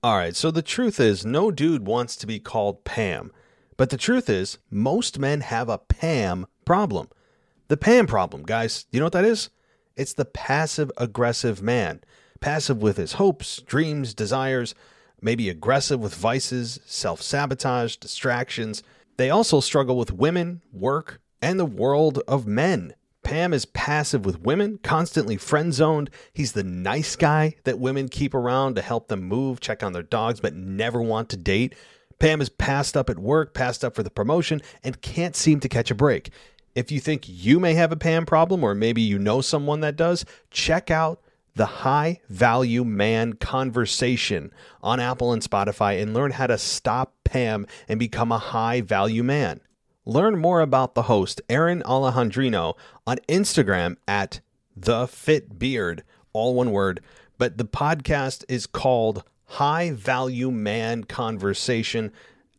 [0.00, 3.32] All right, so the truth is, no dude wants to be called Pam.
[3.76, 7.08] But the truth is, most men have a Pam problem.
[7.66, 9.50] The Pam problem, guys, you know what that is?
[9.96, 12.00] It's the passive aggressive man.
[12.38, 14.72] Passive with his hopes, dreams, desires,
[15.20, 18.84] maybe aggressive with vices, self sabotage, distractions.
[19.16, 22.94] They also struggle with women, work, and the world of men.
[23.28, 26.08] Pam is passive with women, constantly friend zoned.
[26.32, 30.02] He's the nice guy that women keep around to help them move, check on their
[30.02, 31.74] dogs, but never want to date.
[32.18, 35.68] Pam is passed up at work, passed up for the promotion, and can't seem to
[35.68, 36.30] catch a break.
[36.74, 39.96] If you think you may have a Pam problem, or maybe you know someone that
[39.96, 41.20] does, check out
[41.54, 47.66] the High Value Man Conversation on Apple and Spotify and learn how to stop Pam
[47.88, 49.60] and become a high value man.
[50.08, 54.40] Learn more about the host, Aaron Alejandrino, on Instagram at
[54.74, 57.02] The Fit Beard, all one word.
[57.36, 62.10] But the podcast is called High Value Man Conversation.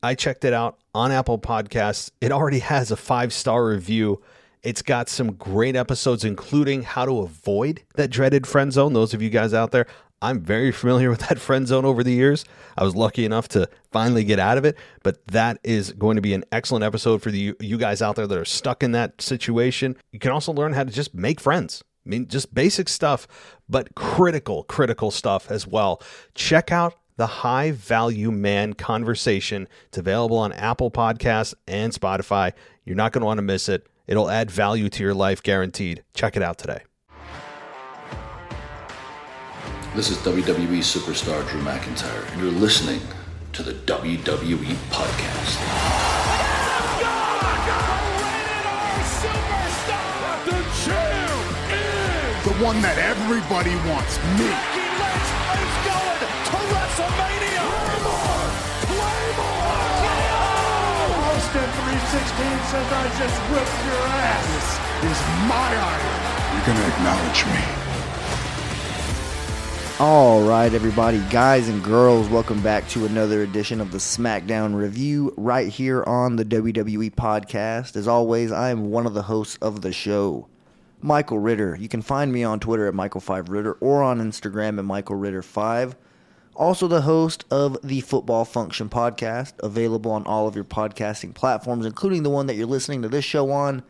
[0.04, 2.12] I checked it out on Apple Podcasts.
[2.22, 4.22] It already has a five star review.
[4.62, 8.94] It's got some great episodes, including how to avoid that dreaded friend zone.
[8.94, 9.86] Those of you guys out there,
[10.22, 12.44] I'm very familiar with that friend zone over the years.
[12.78, 16.22] I was lucky enough to finally get out of it, but that is going to
[16.22, 19.22] be an excellent episode for the, you guys out there that are stuck in that
[19.22, 19.96] situation.
[20.12, 21.84] You can also learn how to just make friends.
[22.06, 23.28] I mean, just basic stuff,
[23.70, 26.02] but critical, critical stuff as well.
[26.34, 29.68] Check out the High Value Man Conversation.
[29.88, 32.54] It's available on Apple Podcasts and Spotify.
[32.86, 33.88] You're not going to want to miss it.
[34.10, 36.04] It'll add value to your life, guaranteed.
[36.16, 36.82] Check it out today.
[39.96, 43.02] This is WWE superstar Drew McIntyre, and you're listening
[43.54, 45.60] to the WWE Podcast.
[50.46, 55.49] The champ is the one that everybody wants, me.
[61.90, 64.46] 316 says I just whipped your ass.
[65.02, 65.20] This is
[65.50, 66.20] my iron.
[66.54, 67.58] You're gonna acknowledge me.
[70.00, 75.34] All right, everybody, guys and girls, welcome back to another edition of the SmackDown Review
[75.36, 77.96] right here on the WWE Podcast.
[77.96, 80.48] As always, I am one of the hosts of the show,
[81.02, 81.76] Michael Ritter.
[81.76, 85.96] You can find me on Twitter at Michael5Ritter or on Instagram at Michael Ritter5.
[86.60, 91.86] Also, the host of the Football Function Podcast, available on all of your podcasting platforms,
[91.86, 93.82] including the one that you're listening to this show on,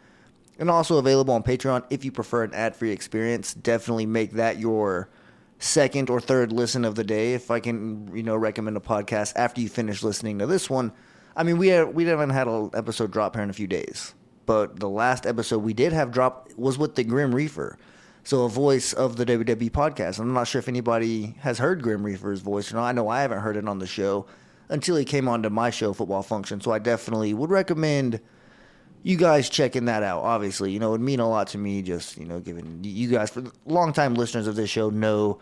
[0.60, 3.56] and also available on Patreon if you prefer an ad free experience.
[3.56, 5.10] Definitely make that your
[5.58, 9.34] second or third listen of the day if I can, you know, recommend a podcast
[9.36, 10.92] after you finish listening to this one.
[11.36, 14.14] I mean, we have, we haven't had an episode drop here in a few days,
[14.46, 17.80] but the last episode we did have drop was with the Grim Reaper,
[18.24, 20.20] so a voice of the WWE podcast.
[20.20, 22.86] I'm not sure if anybody has heard Grim Reaper's voice or not.
[22.86, 24.26] I know I haven't heard it on the show
[24.70, 26.62] until he came onto my show, Football Function.
[26.62, 28.20] So I definitely would recommend
[29.04, 30.24] you guys checking that out.
[30.24, 31.82] Obviously, you know, it would mean a lot to me.
[31.82, 35.40] Just you know, giving you guys for longtime listeners of this show know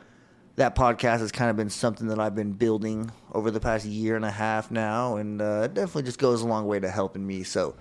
[0.56, 4.16] that podcast has kind of been something that I've been building over the past year
[4.16, 7.26] and a half now, and uh, it definitely just goes a long way to helping
[7.26, 7.44] me.
[7.44, 7.76] So,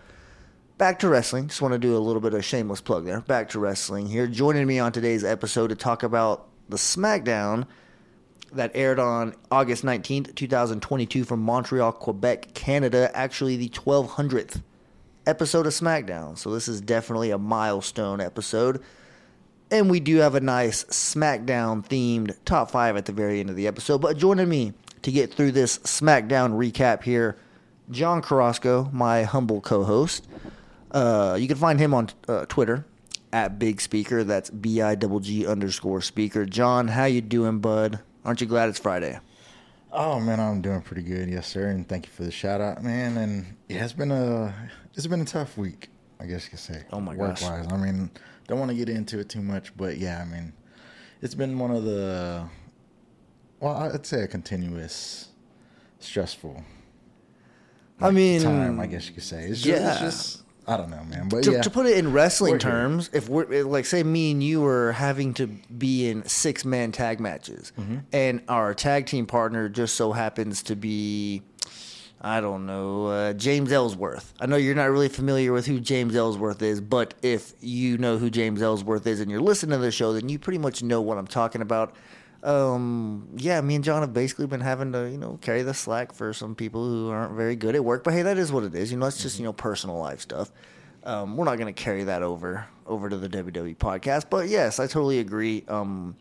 [0.79, 1.49] back to wrestling.
[1.49, 3.21] Just want to do a little bit of shameless plug there.
[3.21, 4.27] Back to wrestling here.
[4.27, 7.67] Joining me on today's episode to talk about the SmackDown
[8.53, 13.11] that aired on August 19th, 2022 from Montreal, Quebec, Canada.
[13.15, 14.63] Actually, the 1200th
[15.27, 16.39] episode of SmackDown.
[16.39, 18.83] So, this is definitely a milestone episode.
[19.69, 23.57] And we do have a nice SmackDown themed top five at the very end of
[23.57, 23.99] the episode.
[23.99, 27.37] But joining me to get through this SmackDown recap here,
[27.91, 30.29] John Carrasco, my humble co host.
[30.91, 32.87] Uh, you can find him on uh, Twitter
[33.33, 34.25] at Big Speaker.
[34.25, 36.45] That's B I G G underscore speaker.
[36.45, 38.01] John, how you doing, bud?
[38.25, 39.19] Aren't you glad it's Friday?
[39.93, 42.83] Oh man, I'm doing pretty good, yes sir, and thank you for the shout out,
[42.83, 43.17] man.
[43.17, 44.55] And yeah, it's been a
[44.95, 45.89] it's been a tough week,
[46.21, 46.85] I guess you could say.
[46.93, 47.43] Oh my work gosh.
[47.43, 47.67] wise.
[47.71, 48.11] I mean,
[48.47, 50.53] don't want to get into it too much, but yeah, I mean,
[51.23, 52.49] it's been one of the
[53.61, 55.29] well, I'd say a continuous
[55.99, 56.63] stressful.
[58.01, 59.45] I mean, time, I guess you could say.
[59.45, 59.93] It's just, yeah.
[59.93, 62.59] it's just I don't know, man, but to, yeah, to put it in wrestling We're
[62.59, 62.71] here.
[62.71, 66.91] terms, if we're like, say, me and you were having to be in six man
[66.93, 67.99] tag matches, Mm-hmm.
[68.13, 71.43] and our tag team partner just so happens to be,
[72.21, 74.35] I don't know, uh, James Ellsworth.
[74.41, 78.19] I know you're not really familiar with who James Ellsworth is, but if you know
[78.19, 81.01] who James Ellsworth is and you're listening to the show, then you pretty much know
[81.01, 81.95] what I'm talking about.
[82.47, 86.13] Um, yeah, me and John have basically been having to, you know, carry the slack
[86.13, 88.05] for some people who aren't very good at work.
[88.05, 88.93] But hey, that is what it is.
[88.93, 90.53] You know, it's just you know personal life stuff.
[91.03, 94.31] Um, we're not going to carry that over over to the WWE podcast.
[94.31, 95.65] But yes, I totally agree.
[95.67, 96.15] Um,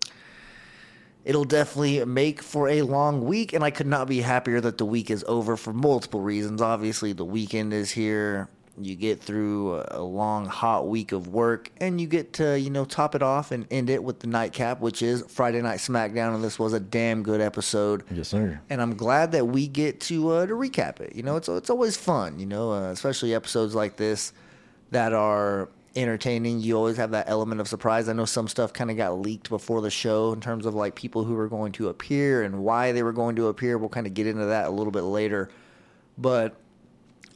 [1.23, 4.85] it'll definitely make for a long week, and I could not be happier that the
[4.85, 6.59] week is over for multiple reasons.
[6.59, 8.49] Obviously, the weekend is here.
[8.77, 12.83] You get through a long, hot week of work, and you get to, you know,
[12.83, 16.43] top it off and end it with the nightcap, which is Friday Night SmackDown, and
[16.43, 18.03] this was a damn good episode.
[18.11, 18.59] Yes, sir.
[18.69, 21.15] And I'm glad that we get to uh, to recap it.
[21.15, 22.39] You know, it's it's always fun.
[22.39, 24.33] You know, uh, especially episodes like this
[24.91, 26.59] that are entertaining.
[26.59, 28.09] You always have that element of surprise.
[28.09, 30.95] I know some stuff kind of got leaked before the show in terms of like
[30.95, 33.77] people who were going to appear and why they were going to appear.
[33.77, 35.49] We'll kind of get into that a little bit later.
[36.17, 36.55] But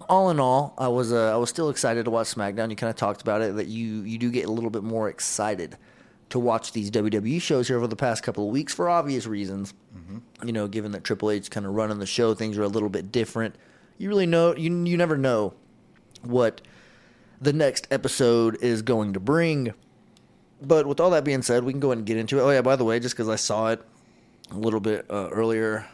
[0.07, 2.69] all in all, I was uh, I was still excited to watch SmackDown.
[2.69, 5.09] You kind of talked about it that you you do get a little bit more
[5.09, 5.77] excited
[6.29, 9.73] to watch these WWE shows here over the past couple of weeks for obvious reasons.
[10.45, 12.89] You know, given that Triple H kind of running the show, things are a little
[12.89, 13.55] bit different.
[13.97, 15.53] You really know you you never know
[16.21, 16.61] what
[17.41, 19.73] the next episode is going to bring.
[20.61, 22.41] But with all that being said, we can go ahead and get into it.
[22.41, 23.81] Oh yeah, by the way, just because I saw it
[24.51, 25.85] a little bit uh, earlier,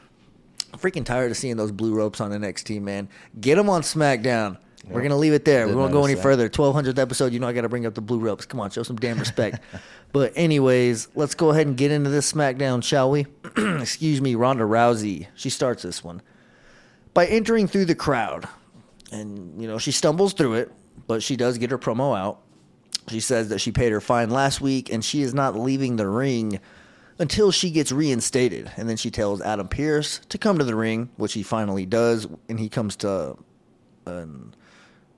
[0.75, 2.81] I'm freaking tired of seeing those blue ropes on the NXT.
[2.81, 3.07] Man,
[3.39, 4.57] get them on SmackDown.
[4.89, 5.69] We're gonna leave it there.
[5.69, 6.21] We won't go any that.
[6.21, 6.49] further.
[6.49, 7.31] 1200th episode.
[7.31, 8.45] You know I got to bring up the blue ropes.
[8.45, 9.59] Come on, show some damn respect.
[10.11, 13.25] but anyways, let's go ahead and get into this SmackDown, shall we?
[13.57, 15.27] Excuse me, Ronda Rousey.
[15.33, 16.21] She starts this one
[17.13, 18.45] by entering through the crowd.
[19.13, 20.73] And, you know, she stumbles through it,
[21.07, 22.41] but she does get her promo out.
[23.07, 26.07] She says that she paid her fine last week and she is not leaving the
[26.07, 26.59] ring
[27.19, 28.71] until she gets reinstated.
[28.77, 32.27] And then she tells Adam Pearce to come to the ring, which he finally does.
[32.49, 33.37] And he comes to
[34.05, 34.53] an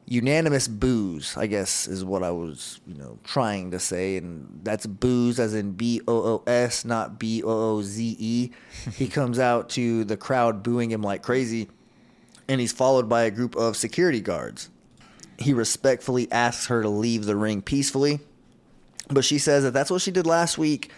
[0.05, 4.17] unanimous booze, I guess is what I was, you know, trying to say.
[4.17, 8.51] And that's booze as in B O O S, not B O O Z E.
[8.95, 11.67] He comes out to the crowd booing him like crazy
[12.47, 14.69] and he's followed by a group of security guards.
[15.37, 18.19] He respectfully asks her to leave the ring peacefully,
[19.09, 20.91] but she says that that's what she did last week,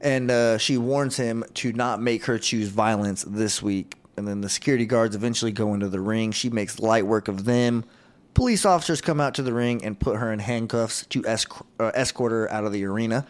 [0.00, 3.96] and uh, she warns him to not make her choose violence this week.
[4.16, 6.32] And then the security guards eventually go into the ring.
[6.32, 7.84] She makes light work of them.
[8.34, 11.90] Police officers come out to the ring and put her in handcuffs to esc- uh,
[11.94, 13.26] escort her out of the arena.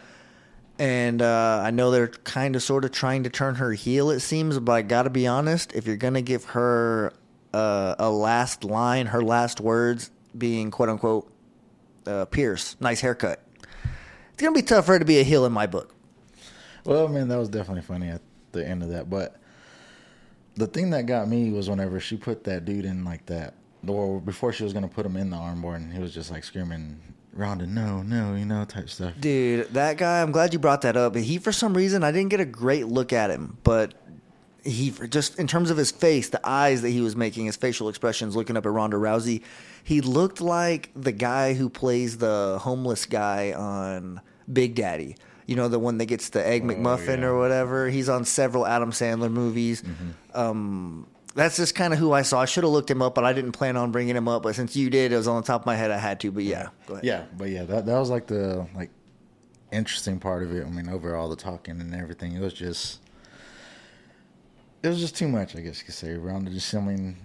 [0.79, 4.21] And uh, I know they're kind of sort of trying to turn her heel, it
[4.21, 7.13] seems, but I got to be honest, if you're to give her
[7.55, 11.33] uh, a last line, her last words being quote unquote,
[12.07, 13.43] uh, Pearce, nice haircut,
[14.33, 15.96] it's to be tough for her to be a heel in my book.
[16.87, 18.23] Well, man, that was definitely funny at
[18.53, 19.11] the end of that.
[19.11, 19.37] But
[20.55, 23.55] the thing that got me was whenever she put that dude in like that,
[23.87, 26.45] or before she was gonna put him in the armbar, and he was just like
[26.45, 27.01] screaming,
[27.33, 29.15] "Ronda, no, no," you know, type stuff.
[29.21, 31.15] Dude, that guy, I'm glad you brought that up.
[31.17, 33.95] He, for some reason, I didn't get a great look at him, but
[34.65, 37.89] he, just in terms of his face, the eyes that he was making, his facial
[37.89, 39.43] expressions looking up at Ronda Rousey,
[39.85, 44.21] he looked like the guy who plays the homeless guy on
[44.53, 45.17] Big Daddy.
[45.47, 47.27] You know, the one that gets the Egg McMuffin yeah.
[47.27, 47.89] or whatever.
[47.89, 49.83] He's on several Adam Sandler movies.
[50.35, 52.41] Um, that's just kind of who I saw.
[52.41, 54.43] I should have looked him up, but I didn't plan on bringing him up.
[54.43, 55.91] But since you did, it was on the top of my head.
[55.91, 56.33] I had to.
[56.33, 57.05] But yeah, go ahead.
[57.05, 58.91] Yeah, but yeah, that that was like the like
[59.71, 60.67] interesting part of it.
[60.67, 63.01] I mean, over all the talking and everything, it was just
[64.83, 66.15] it was just too much, I guess you could say.
[66.15, 67.17] Ronda just, I mean,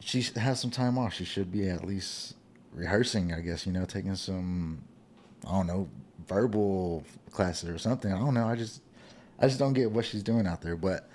[0.00, 1.14] she has some time off.
[1.14, 2.34] She should be at least
[2.72, 3.66] rehearsing, I guess.
[3.66, 4.82] You know, taking some,
[5.46, 5.88] I don't know,
[6.26, 8.12] verbal classes or something.
[8.12, 8.46] I don't know.
[8.46, 8.80] I just,
[9.38, 10.76] I just don't get what she's doing out there.
[10.76, 11.08] But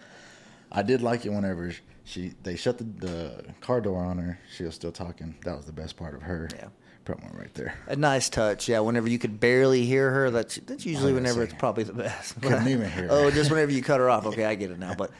[0.72, 1.74] I did like it whenever
[2.06, 4.39] she they shut the, the car door on her.
[4.56, 5.36] She was still talking.
[5.44, 6.50] That was the best part of her.
[6.56, 6.68] Yeah.
[7.06, 7.75] promo right there.
[7.88, 8.80] A nice touch, yeah.
[8.80, 12.39] Whenever you could barely hear her, that's that's usually whenever it's probably the best.
[12.42, 14.25] couldn't even hear Oh, just whenever you cut her off.
[14.25, 14.96] Okay, I get it now.
[14.96, 15.12] But,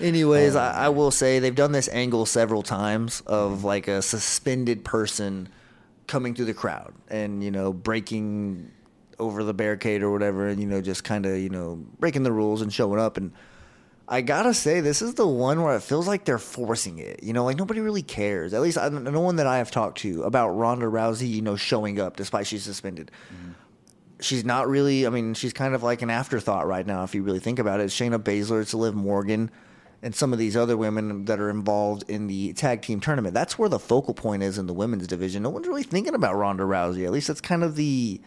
[0.00, 4.02] anyways, I, I um, will say they've done this angle several times of like a
[4.02, 5.48] suspended person
[6.06, 8.70] coming through the crowd and you know breaking
[9.22, 12.32] over the barricade or whatever, and you know just kind of you know breaking the
[12.32, 13.32] rules and showing up and.
[14.08, 17.22] I gotta say, this is the one where it feels like they're forcing it.
[17.22, 18.52] You know, like nobody really cares.
[18.52, 21.56] At least I, no one that I have talked to about Ronda Rousey, you know,
[21.56, 23.10] showing up despite she's suspended.
[23.32, 23.52] Mm-hmm.
[24.20, 25.06] She's not really.
[25.06, 27.80] I mean, she's kind of like an afterthought right now if you really think about
[27.80, 27.84] it.
[27.84, 29.50] It's Shayna Baszler, it's Liv Morgan,
[30.02, 33.34] and some of these other women that are involved in the tag team tournament.
[33.34, 35.44] That's where the focal point is in the women's division.
[35.44, 37.06] No one's really thinking about Ronda Rousey.
[37.06, 38.20] At least that's kind of the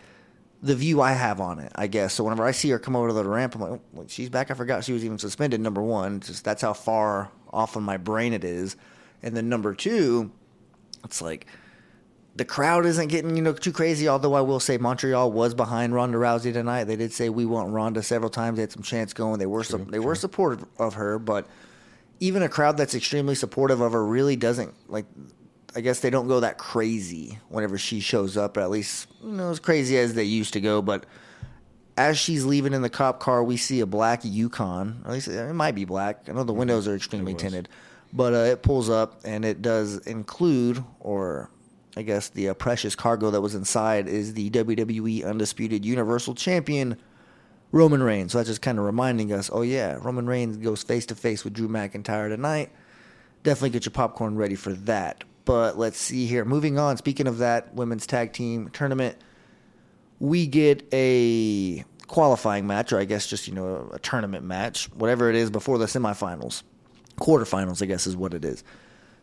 [0.66, 2.16] the view I have on it, I guess.
[2.16, 4.50] So whenever I see her come over to the ramp, I'm like, oh, she's back.
[4.50, 5.62] I forgot she was even suspended.
[5.62, 8.76] Number one, just that's how far off in my brain it is.
[9.22, 10.32] And then number two,
[11.04, 11.46] it's like
[12.36, 14.08] the crowd isn't getting you know too crazy.
[14.08, 16.86] Although I will say Montreal was behind Ronda Rousey tonight.
[16.86, 18.56] They did say we want Ronda several times.
[18.56, 19.38] They had some chants going.
[19.38, 21.48] They were su- they were supportive of her, but
[22.20, 25.06] even a crowd that's extremely supportive of her really doesn't like.
[25.76, 29.50] I guess they don't go that crazy whenever she shows up, at least you know
[29.50, 30.82] as crazy as they used to go.
[30.82, 31.06] But
[31.98, 35.02] as she's leaving in the cop car, we see a black Yukon.
[35.06, 36.30] At least it might be black.
[36.30, 37.70] I know the windows are extremely tinted,
[38.14, 41.50] but uh, it pulls up and it does include, or
[41.98, 46.98] I guess the uh, precious cargo that was inside is the WWE Undisputed Universal Champion
[47.72, 48.32] Roman Reigns.
[48.32, 51.44] So that's just kind of reminding us, oh yeah, Roman Reigns goes face to face
[51.44, 52.72] with Drew McIntyre tonight.
[53.44, 55.24] Definitely get your popcorn ready for that.
[55.46, 56.44] But let's see here.
[56.44, 56.98] Moving on.
[56.98, 59.18] Speaking of that women's tag team tournament
[60.20, 65.30] we get a qualifying match, or I guess just you know a tournament match, whatever
[65.30, 66.64] it is, before the semifinals,
[67.18, 68.64] quarterfinals, I guess is what it is.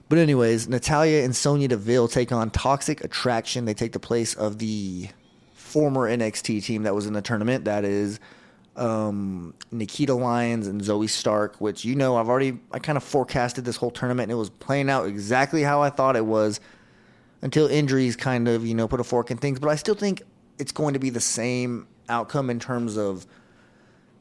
[0.08, 3.64] But anyways, Natalya and Sonya Deville take on Toxic Attraction.
[3.64, 5.08] They take the place of the
[5.54, 7.64] former NXT team that was in the tournament.
[7.64, 8.20] That is
[8.76, 13.64] um, Nikita Lyons and Zoey Stark, which you know I've already I kind of forecasted
[13.64, 16.60] this whole tournament and it was playing out exactly how I thought it was
[17.42, 19.58] until injuries kind of you know put a fork in things.
[19.58, 20.22] But I still think
[20.58, 23.26] it's going to be the same outcome in terms of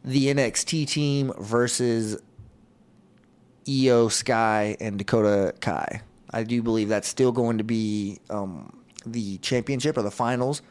[0.03, 2.17] the NXT team versus
[3.65, 6.01] Iyo Sky and Dakota Kai.
[6.31, 10.62] I do believe that's still going to be um, the championship or the finals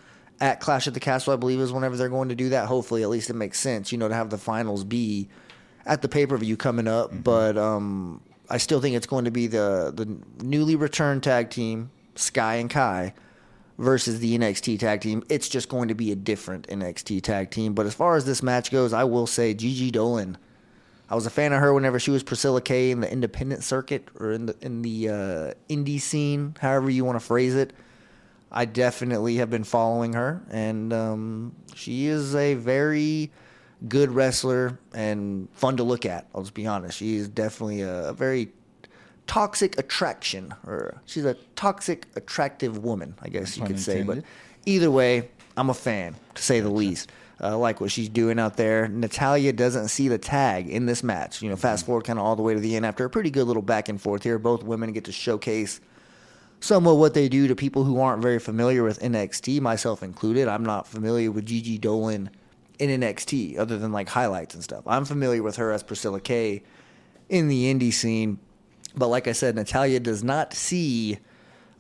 [0.41, 1.33] at Clash at the Castle.
[1.33, 2.67] I believe is whenever they're going to do that.
[2.67, 5.29] Hopefully, at least it makes sense, you know, to have the finals be
[5.87, 7.11] at the pay per view coming up.
[7.11, 7.21] Mm-hmm.
[7.21, 11.91] But um, I still think it's going to be the the newly returned tag team
[12.17, 13.15] Sky and Kai
[13.79, 15.23] versus the NXT tag team.
[15.29, 17.75] It's just going to be a different NXT tag team.
[17.75, 20.37] But as far as this match goes, I will say Gigi Dolin.
[21.09, 24.09] I was a fan of her whenever she was Priscilla Kay in the independent circuit
[24.21, 27.73] or in the in the uh, indie scene, however you want to phrase it.
[28.53, 33.31] I definitely have been following her, and um, she is a very
[33.89, 36.27] good wrestler and fun to look at.
[36.35, 36.99] I'll just be honest.
[36.99, 38.51] She is definitely a, a very
[39.27, 44.03] toxic attraction, or she's a toxic attractive woman, I guess you could say.
[44.03, 44.25] But
[44.67, 47.13] either way, I'm a fan to say the least.
[47.41, 48.87] I uh, like what she's doing out there.
[48.87, 51.41] Natalya doesn't see the tag in this match.
[51.41, 53.31] You know, fast forward kind of all the way to the end after a pretty
[53.31, 54.39] good little back and forth here.
[54.39, 55.81] Both women get to showcase
[56.61, 60.47] somewhat what they do to people who aren't very familiar with NXT, myself included.
[60.47, 62.29] I'm not familiar with Gigi Dolin
[62.79, 64.85] in NXT other than like highlights and stuff.
[64.87, 66.63] I'm familiar with her as Priscilla Kay
[67.29, 68.39] in the indie scene.
[68.95, 71.19] But like I said, Natalya does not see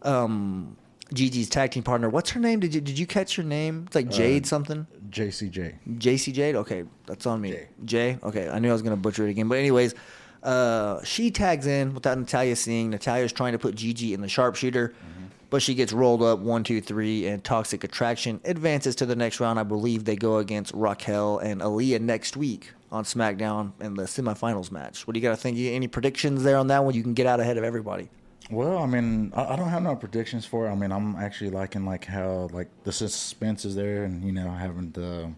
[0.03, 0.77] um,
[1.13, 2.09] Gigi's tag team partner.
[2.09, 2.61] What's her name?
[2.61, 3.85] Did you did you catch her name?
[3.87, 4.87] It's like uh, Jade uh, something.
[5.11, 5.99] JCJ.
[5.99, 6.55] JC Jade.
[6.55, 7.51] Okay, that's on me.
[7.51, 7.69] J.
[7.85, 8.19] J.
[8.23, 9.49] Okay, I knew I was gonna butcher it again.
[9.49, 9.95] But anyways,
[10.43, 12.91] uh, she tags in without Natalya seeing.
[12.91, 14.89] Natalya's trying to put Gigi in the sharpshooter.
[14.89, 15.25] Mm-hmm.
[15.51, 19.41] But she gets rolled up one, two, three, and Toxic Attraction advances to the next
[19.41, 19.59] round.
[19.59, 24.71] I believe they go against Raquel and Aliyah next week on SmackDown in the semifinals
[24.71, 25.09] match.
[25.09, 25.59] What do you got to think?
[25.59, 26.95] Any predictions there on that one?
[26.95, 28.09] You can get out ahead of everybody.
[28.51, 30.71] Well, I mean, I, don't have no predictions for it.
[30.71, 34.51] I mean, I'm actually liking like how like the suspense is there, and you know,
[34.51, 35.33] having the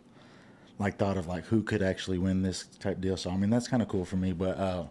[0.83, 3.17] like thought of like who could actually win this type deal.
[3.17, 4.33] So I mean, that's kind of cool for me.
[4.33, 4.85] But uh,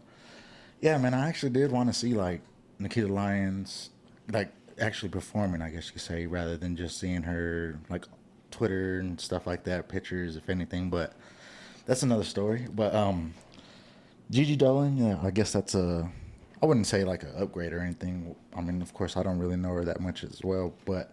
[0.79, 2.41] yeah, man, I actually did want to see like
[2.79, 3.89] Nikita Lyons
[4.31, 5.61] like actually performing.
[5.61, 8.05] I guess you could say rather than just seeing her like
[8.49, 10.89] Twitter and stuff like that, pictures, if anything.
[10.89, 11.13] But
[11.85, 12.67] that's another story.
[12.73, 13.33] But um,
[14.29, 16.09] Gigi Dolin, yeah, I guess that's a.
[16.61, 18.35] I wouldn't say like an upgrade or anything.
[18.55, 21.11] I mean, of course, I don't really know her that much as well, but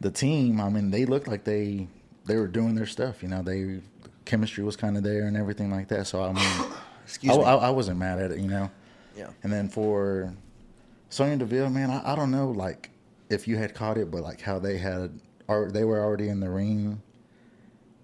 [0.00, 1.88] the team, I mean, they look like they
[2.24, 3.22] they were doing their stuff.
[3.22, 3.80] You know, they
[4.24, 6.06] chemistry was kind of there and everything like that.
[6.06, 6.72] So I mean,
[7.04, 8.38] excuse I, me, I, I, wasn't mad at it.
[8.38, 8.70] You know.
[9.16, 9.30] Yeah.
[9.42, 10.32] And then for
[11.10, 12.90] Sonya Deville, man, I, I don't know, like
[13.28, 16.40] if you had caught it, but like how they had, or they were already in
[16.40, 17.02] the ring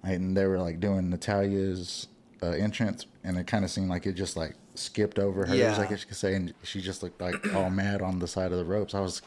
[0.03, 2.09] and they were like doing Natalya's
[2.43, 5.77] uh, entrance, and it kind of seemed like it just like skipped over her, yeah.
[5.79, 8.53] I guess you could say, and she just looked like all mad on the side
[8.53, 8.95] of the ropes.
[8.95, 9.23] I was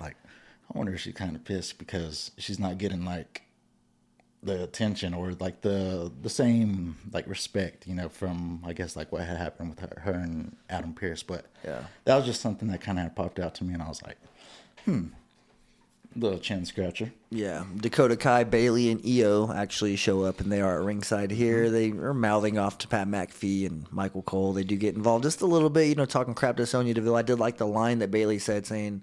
[0.00, 0.16] like,
[0.72, 3.42] I wonder if she's kind of pissed because she's not getting like
[4.42, 9.12] the attention or like the the same like respect, you know, from I guess like
[9.12, 11.22] what had happened with her, her and Adam Pearce.
[11.22, 13.88] But yeah, that was just something that kind of popped out to me, and I
[13.88, 14.16] was like,
[14.84, 15.08] hmm,
[16.16, 17.12] little chin scratcher.
[17.30, 21.64] Yeah, Dakota Kai, Bayley, and Iyo actually show up, and they are at ringside here.
[21.64, 21.98] Mm-hmm.
[21.98, 24.54] They are mouthing off to Pat McAfee and Michael Cole.
[24.54, 27.16] They do get involved just a little bit, you know, talking crap to Sonya Deville.
[27.16, 29.02] I did like the line that Bayley said, saying,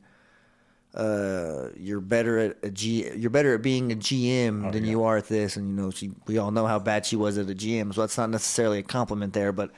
[0.94, 3.10] uh, "You're better at a G.
[3.16, 4.92] You're better at being a GM oh, than yeah.
[4.92, 7.38] you are at this." And you know, she we all know how bad she was
[7.38, 9.72] at a GM, so that's not necessarily a compliment there, but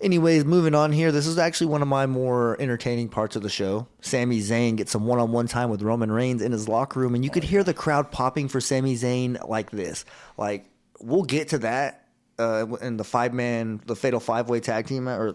[0.00, 1.10] Anyways, moving on here.
[1.10, 3.88] This is actually one of my more entertaining parts of the show.
[4.00, 7.16] Sami Zayn gets some one on one time with Roman Reigns in his locker room,
[7.16, 10.04] and you could hear the crowd popping for Sami Zayn like this.
[10.36, 10.66] Like,
[11.00, 12.06] we'll get to that
[12.38, 15.34] uh, in the five man, the fatal five way tag team or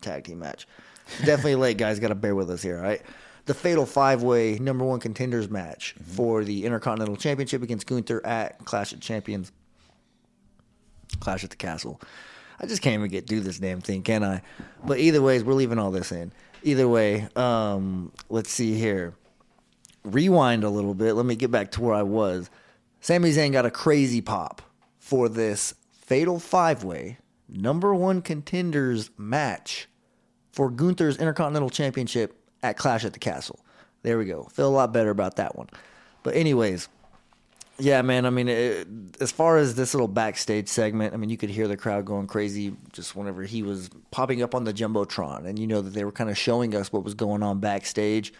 [0.00, 0.66] tag team match.
[1.18, 2.00] Definitely late, guys.
[2.00, 3.02] Got to bear with us here, all right?
[3.50, 6.12] The fatal five way number one contenders match mm-hmm.
[6.12, 9.50] for the Intercontinental Championship against Gunther at Clash of Champions.
[11.18, 12.00] Clash at the Castle.
[12.60, 14.42] I just can't even get through this damn thing, can I?
[14.86, 16.30] But either ways, we're leaving all this in.
[16.62, 19.14] Either way, um, let's see here.
[20.04, 21.14] Rewind a little bit.
[21.14, 22.50] Let me get back to where I was.
[23.00, 24.62] Sami Zayn got a crazy pop
[25.00, 29.88] for this fatal five way number one contenders match
[30.52, 33.58] for Gunther's Intercontinental Championship at Clash at the Castle.
[34.02, 34.44] There we go.
[34.44, 35.68] Feel a lot better about that one.
[36.22, 36.88] But, anyways,
[37.78, 38.26] yeah, man.
[38.26, 38.86] I mean, it,
[39.20, 42.26] as far as this little backstage segment, I mean, you could hear the crowd going
[42.26, 46.04] crazy just whenever he was popping up on the jumbotron, and you know that they
[46.04, 48.32] were kind of showing us what was going on backstage.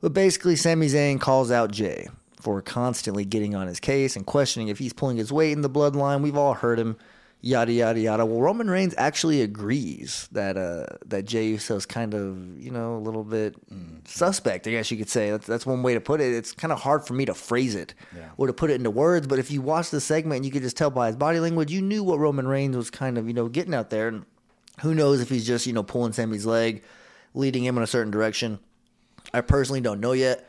[0.00, 2.08] But basically, Sami Zayn calls out Jey
[2.40, 5.70] for constantly getting on his case and questioning if he's pulling his weight in the
[5.70, 6.22] bloodline.
[6.22, 6.96] We've all heard him
[7.40, 8.26] yada yada yada.
[8.26, 12.98] Well, Roman Reigns actually agrees that uh, that Jey Uso's kind of you know a
[12.98, 13.54] little bit
[14.04, 14.66] suspect.
[14.66, 16.34] I guess you could say that's that's one way to put it.
[16.34, 17.94] It's kind of hard for me to phrase it
[18.36, 19.26] or to put it into words.
[19.26, 21.82] But if you watch the segment, you could just tell by his body language, you
[21.82, 24.08] knew what Roman Reigns was kind of you know getting out there.
[24.08, 24.24] And
[24.80, 26.82] who knows if he's just you know pulling Sami's leg,
[27.34, 28.58] leading him in a certain direction.
[29.32, 30.47] I personally don't know yet.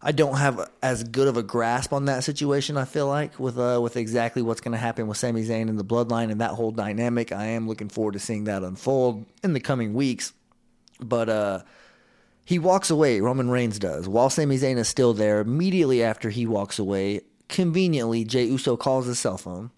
[0.00, 2.76] I don't have as good of a grasp on that situation.
[2.76, 5.78] I feel like with uh, with exactly what's going to happen with Sami Zayn and
[5.78, 7.32] the Bloodline and that whole dynamic.
[7.32, 10.32] I am looking forward to seeing that unfold in the coming weeks.
[11.00, 11.62] But uh,
[12.44, 13.20] he walks away.
[13.20, 15.40] Roman Reigns does while Sami Zayn is still there.
[15.40, 19.72] Immediately after he walks away, conveniently Jey Uso calls his cell phone.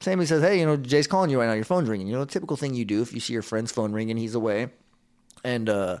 [0.00, 1.52] Sami says, "Hey, you know Jey's calling you right now.
[1.52, 2.06] Your phone's ringing.
[2.06, 4.70] You know, typical thing you do if you see your friend's phone ringing, he's away."
[5.44, 5.98] And uh,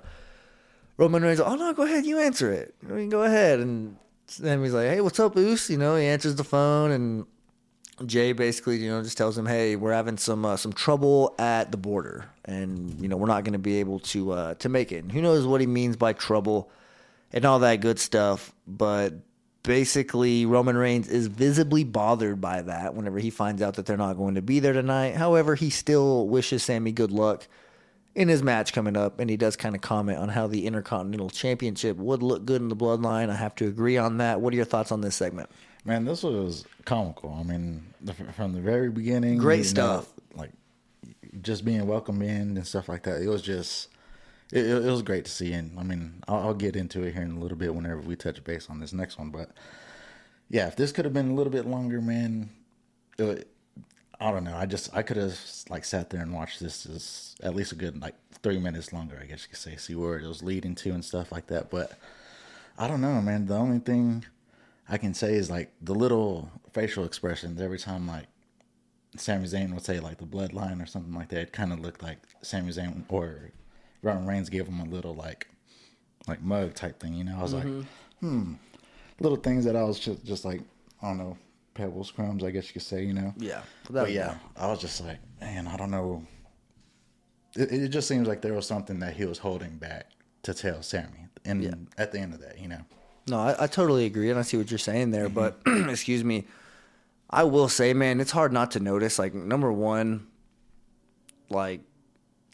[0.96, 2.74] Roman Reigns, oh no, go ahead, you answer it.
[2.88, 3.60] I mean, go ahead.
[3.60, 3.96] And
[4.38, 5.70] then he's like, hey, what's up, Oos?
[5.70, 7.26] You know, he answers the phone, and
[8.06, 11.70] Jey basically, you know, just tells him, hey, we're having some uh, some trouble at
[11.70, 14.92] the border, and you know, we're not going to be able to uh, to make
[14.92, 15.02] it.
[15.02, 16.70] And who knows what he means by trouble
[17.32, 19.14] and all that good stuff, but.
[19.64, 24.14] Basically, Roman Reigns is visibly bothered by that whenever he finds out that they're not
[24.14, 25.14] going to be there tonight.
[25.14, 27.46] However, he still wishes Sami good luck
[28.14, 31.30] in his match coming up, and he does kind of comment on how the Intercontinental
[31.30, 33.30] Championship would look good in the bloodline.
[33.30, 34.40] I have to agree on that.
[34.40, 35.50] What are your thoughts on this segment?
[35.84, 37.36] Man, this was comical.
[37.38, 40.12] I mean, the, from the very beginning, Great you know, stuff.
[40.34, 40.50] like
[41.40, 43.22] just being welcomed in and stuff like that.
[43.22, 43.88] It was just,
[44.52, 45.52] it, it was great to see.
[45.52, 48.14] And I mean, I'll, I'll get into it here in a little bit whenever we
[48.14, 49.30] touch base on this next one.
[49.30, 49.50] But
[50.50, 52.50] yeah, if this could have been a little bit longer, man,
[53.18, 53.51] it,
[54.22, 54.56] I don't know.
[54.56, 55.36] I just I could have
[55.68, 59.18] like sat there and watched this as at least a good like three minutes longer.
[59.20, 61.70] I guess you could say, see where it was leading to and stuff like that.
[61.70, 61.98] But
[62.78, 63.46] I don't know, man.
[63.46, 64.24] The only thing
[64.88, 68.26] I can say is like the little facial expressions every time like
[69.16, 71.40] Sami Zayn would say like the bloodline or something like that.
[71.40, 73.50] It kind of looked like Sami Zayn or
[74.02, 75.48] Roman Reigns gave him a little like
[76.28, 77.14] like mug type thing.
[77.14, 77.66] You know, I was like,
[78.20, 78.54] hmm,
[79.18, 80.60] little things that I was just just like
[81.02, 81.36] I don't know
[81.74, 82.44] pebbles crumbs.
[82.44, 83.04] I guess you could say.
[83.04, 83.34] You know.
[83.36, 86.24] Yeah, But yeah, I was just like, man, I don't know.
[87.54, 90.10] It, it just seems like there was something that he was holding back
[90.42, 92.80] to tell Sami, and at the end of that, you know.
[93.28, 95.28] No, I, I totally agree, and I see what you're saying there.
[95.28, 95.34] Mm-hmm.
[95.34, 96.46] But excuse me,
[97.30, 99.18] I will say, man, it's hard not to notice.
[99.18, 100.26] Like number one,
[101.48, 101.80] like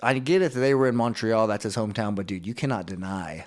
[0.02, 2.86] I get it that they were in Montreal, that's his hometown, but dude, you cannot
[2.86, 3.46] deny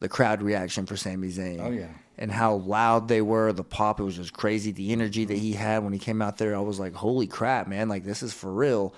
[0.00, 1.60] the crowd reaction for Sami Zayn.
[1.60, 1.88] Oh, yeah.
[2.16, 4.70] And how loud they were, the pop, it was just crazy.
[4.70, 7.66] The energy that he had when he came out there, I was like, holy crap,
[7.66, 7.88] man!
[7.88, 8.94] Like this is for real,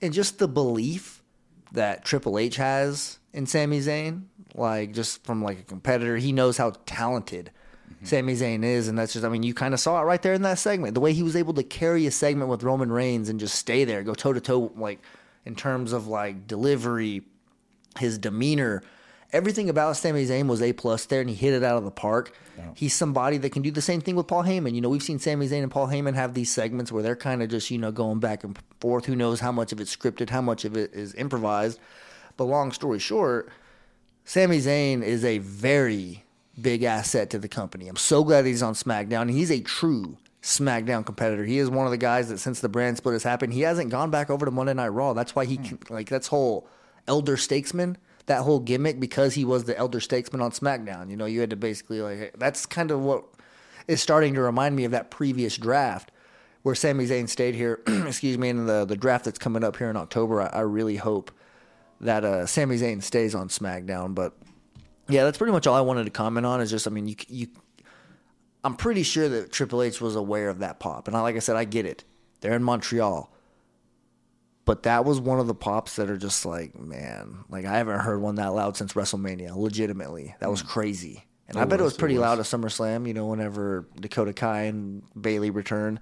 [0.00, 1.22] and just the belief
[1.72, 4.22] that Triple H has in Sami Zayn,
[4.54, 7.50] like just from like a competitor, he knows how talented
[7.92, 8.04] mm-hmm.
[8.06, 10.34] Sami Zayn is, and that's just I mean you kind of saw it right there
[10.34, 10.94] in that segment.
[10.94, 13.84] The way he was able to carry a segment with Roman Reigns and just stay
[13.84, 15.00] there, go toe to toe, like
[15.44, 17.22] in terms of like delivery,
[17.98, 18.82] his demeanor.
[19.36, 21.90] Everything about Sami Zayn was a plus there, and he hit it out of the
[21.90, 22.32] park.
[22.74, 24.74] He's somebody that can do the same thing with Paul Heyman.
[24.74, 27.42] You know, we've seen Sami Zayn and Paul Heyman have these segments where they're kind
[27.42, 29.04] of just you know going back and forth.
[29.04, 31.78] Who knows how much of it's scripted, how much of it is improvised.
[32.38, 33.50] But long story short,
[34.24, 36.24] Sami Zayn is a very
[36.60, 37.88] big asset to the company.
[37.88, 39.30] I'm so glad he's on SmackDown.
[39.30, 41.44] He's a true SmackDown competitor.
[41.44, 43.90] He is one of the guys that since the brand split has happened, he hasn't
[43.90, 45.12] gone back over to Monday Night Raw.
[45.12, 45.64] That's why he hmm.
[45.64, 46.68] can, like that's whole
[47.08, 51.10] elder statesman, that whole gimmick because he was the elder statesman on SmackDown.
[51.10, 53.24] You know, you had to basically like that's kind of what
[53.88, 56.10] is starting to remind me of that previous draft
[56.62, 57.80] where Sami Zayn stayed here.
[57.86, 60.42] excuse me, in the the draft that's coming up here in October.
[60.42, 61.30] I, I really hope
[62.00, 64.14] that uh, Sami Zayn stays on SmackDown.
[64.14, 64.36] But
[65.08, 66.60] yeah, that's pretty much all I wanted to comment on.
[66.60, 67.48] Is just, I mean, you you,
[68.64, 71.40] I'm pretty sure that Triple H was aware of that pop, and I, like I
[71.40, 72.04] said, I get it.
[72.40, 73.30] They're in Montreal,
[74.66, 78.00] but that was one of the pops that are just like, man, like I haven't
[78.00, 79.56] heard one that loud since WrestleMania.
[79.56, 81.24] Legitimately, that was crazy.
[81.48, 82.22] And I bet it was was, it pretty was.
[82.22, 83.06] loud at SummerSlam.
[83.06, 86.00] You know, whenever Dakota Kai and Bayley returned.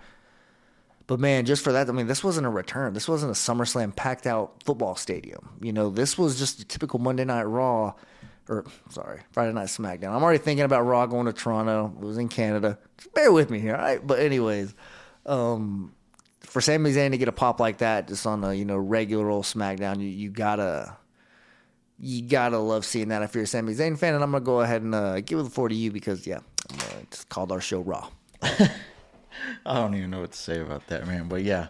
[1.07, 2.95] But man, just for that, I mean, this wasn't a return.
[2.95, 5.51] This wasn't a SummerSlam packed out football stadium.
[5.61, 7.93] You know, this was just a typical Monday Night Raw,
[8.49, 10.15] or sorry, Friday Night SmackDown.
[10.15, 11.93] I'm already thinking about Raw going to Toronto.
[12.01, 12.79] It was in Canada.
[12.97, 14.05] Just bear with me here, all right?
[14.05, 14.75] But anyways,
[15.27, 15.94] um,
[16.55, 19.29] for Sami Zayn to get a pop like that, just on a you know regular
[19.29, 20.97] old SmackDown, you, you gotta
[21.99, 24.15] you gotta love seeing that if you're a Sami Zayn fan.
[24.15, 26.39] And I'm gonna go ahead and uh, give it floor to you because yeah,
[26.73, 28.09] uh, it's called our show Raw.
[28.43, 28.71] I
[29.67, 31.27] don't even know what to say about that, man.
[31.27, 31.67] But yeah,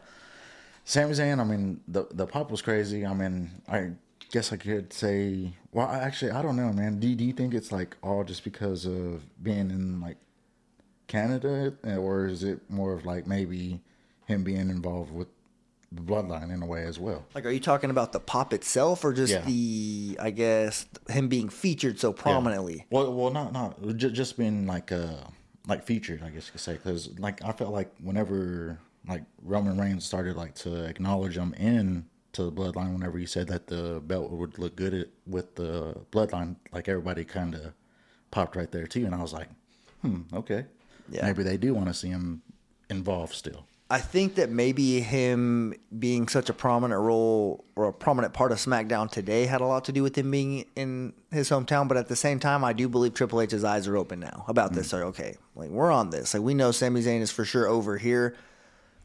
[0.84, 1.40] Sami Zayn.
[1.40, 3.06] I mean, the the pop was crazy.
[3.06, 3.92] I mean, I
[4.32, 5.54] guess I could say.
[5.72, 7.00] Well, I actually, I don't know, man.
[7.00, 10.18] Do do you think it's like all just because of being in like
[11.06, 13.80] Canada, or is it more of like maybe
[14.26, 15.28] him being involved with
[15.92, 17.24] the bloodline in a way as well?
[17.34, 19.42] Like, are you talking about the pop itself, or just Yeah.
[19.44, 22.87] the, I guess, him being featured so prominently?
[22.90, 25.16] Well, well, not not just, just being like uh
[25.66, 29.78] like featured, I guess you could say, because like I felt like whenever like Roman
[29.78, 34.00] Reigns started like to acknowledge him in to the bloodline, whenever he said that the
[34.04, 37.72] belt would look good at, with the bloodline, like everybody kind of
[38.32, 39.48] popped right there too, and I was like,
[40.02, 40.64] hmm, okay,
[41.08, 41.24] Yeah.
[41.26, 42.42] maybe they do want to see him
[42.90, 43.66] involved still.
[43.90, 48.58] I think that maybe him being such a prominent role or a prominent part of
[48.58, 51.86] SmackDown today had a lot to do with him being in his hometown.
[51.86, 54.72] But at the same time, I do believe Triple H's eyes are open now about
[54.72, 54.92] this.
[54.92, 56.32] Like, okay, like we're on this.
[56.32, 58.34] Like we know Sami Zayn is for sure over here.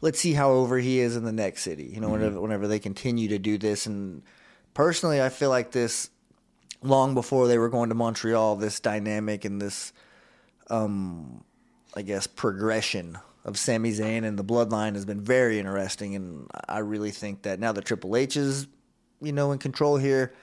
[0.01, 1.91] Let's see how over he is in the next city.
[1.93, 3.85] You know, whenever whenever they continue to do this.
[3.85, 4.23] And
[4.73, 6.09] personally, I feel like this
[6.81, 9.91] long before they were going to Montreal, this dynamic and this
[10.69, 11.43] um,
[11.95, 16.15] I guess, progression of Sami Zayn and the bloodline has been very interesting.
[16.15, 18.67] And I really think that now that Triple H is,
[19.21, 20.33] you know, in control here,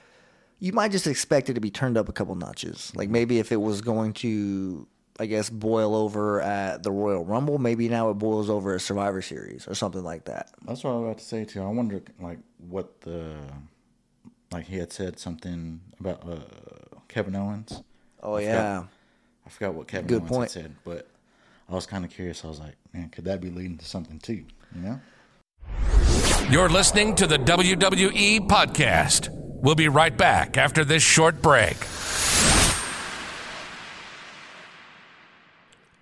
[0.59, 2.91] you might just expect it to be turned up a couple notches.
[2.95, 4.87] Like maybe if it was going to,
[5.19, 9.21] I guess, boil over at the Royal Rumble, maybe now it boils over at Survivor
[9.21, 10.49] Series or something like that.
[10.65, 11.61] That's what I was about to say too.
[11.61, 13.35] I wonder like what the
[14.51, 16.37] like he had said something about uh,
[17.07, 17.83] Kevin Owens.
[18.23, 18.83] Oh, I forgot- yeah.
[19.45, 20.51] I forgot what Kevin Good Owens point.
[20.53, 21.07] had said, but
[21.69, 22.43] I was kind of curious.
[22.43, 24.43] I was like, man, could that be leading to something too?
[24.75, 25.01] You know?
[26.49, 29.29] You're listening to the WWE Podcast.
[29.31, 31.77] We'll be right back after this short break.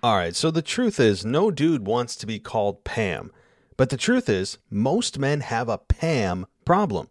[0.02, 3.32] All right, so the truth is, no dude wants to be called Pam.
[3.76, 7.08] But the truth is, most men have a Pam problem.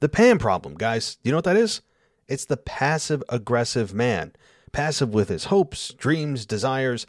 [0.00, 1.82] The Pam problem, guys, you know what that is?
[2.28, 4.32] It's the passive aggressive man.
[4.72, 7.06] Passive with his hopes, dreams, desires,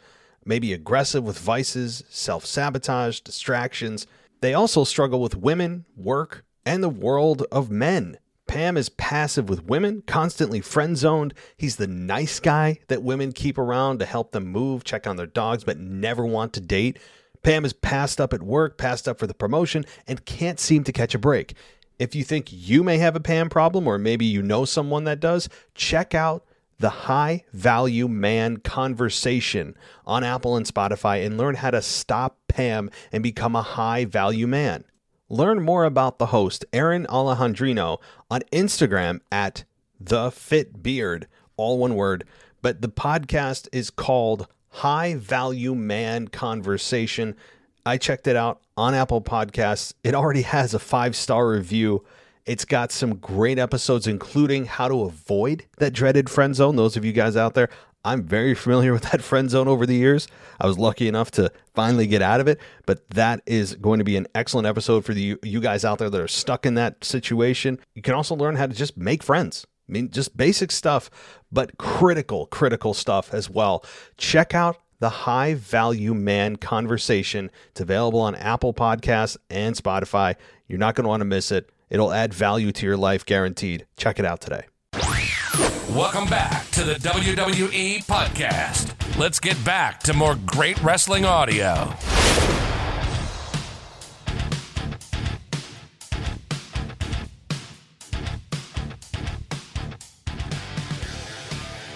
[0.50, 4.08] maybe aggressive with vices, self sabotage, distractions.
[4.40, 8.18] They also struggle with women, work, and the world of men.
[8.48, 11.34] Pam is passive with women, constantly friend zoned.
[11.56, 15.28] He's the nice guy that women keep around to help them move, check on their
[15.28, 16.98] dogs, but never want to date.
[17.44, 20.92] Pam is passed up at work, passed up for the promotion, and can't seem to
[20.92, 21.54] catch a break.
[22.00, 25.20] If you think you may have a Pam problem, or maybe you know someone that
[25.20, 26.44] does, check out
[26.80, 32.90] the High Value Man Conversation on Apple and Spotify and learn how to stop Pam
[33.12, 34.84] and become a high value man.
[35.28, 37.98] Learn more about the host, Aaron Alejandrino,
[38.30, 39.64] on Instagram at
[40.00, 42.24] The Fit Beard, all one word.
[42.62, 47.36] But the podcast is called High Value Man Conversation.
[47.84, 49.92] I checked it out on Apple Podcasts.
[50.02, 52.06] It already has a five star review.
[52.50, 56.74] It's got some great episodes, including how to avoid that dreaded friend zone.
[56.74, 57.68] Those of you guys out there,
[58.04, 60.26] I'm very familiar with that friend zone over the years.
[60.60, 64.04] I was lucky enough to finally get out of it, but that is going to
[64.04, 67.04] be an excellent episode for the, you guys out there that are stuck in that
[67.04, 67.78] situation.
[67.94, 69.64] You can also learn how to just make friends.
[69.88, 71.08] I mean, just basic stuff,
[71.52, 73.84] but critical, critical stuff as well.
[74.16, 77.48] Check out the High Value Man Conversation.
[77.70, 80.34] It's available on Apple Podcasts and Spotify.
[80.66, 81.70] You're not going to want to miss it.
[81.90, 83.86] It'll add value to your life, guaranteed.
[83.96, 84.66] Check it out today.
[85.90, 88.94] Welcome back to the WWE Podcast.
[89.18, 91.92] Let's get back to more great wrestling audio.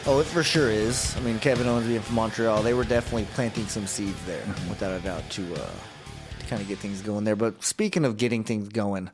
[0.06, 1.16] Oh, it for sure is.
[1.16, 5.00] I mean, Kevin Owens being from Montreal, they were definitely planting some seeds there, without
[5.00, 5.70] a doubt, to uh,
[6.40, 7.36] to kind of get things going there.
[7.36, 9.10] But speaking of getting things going,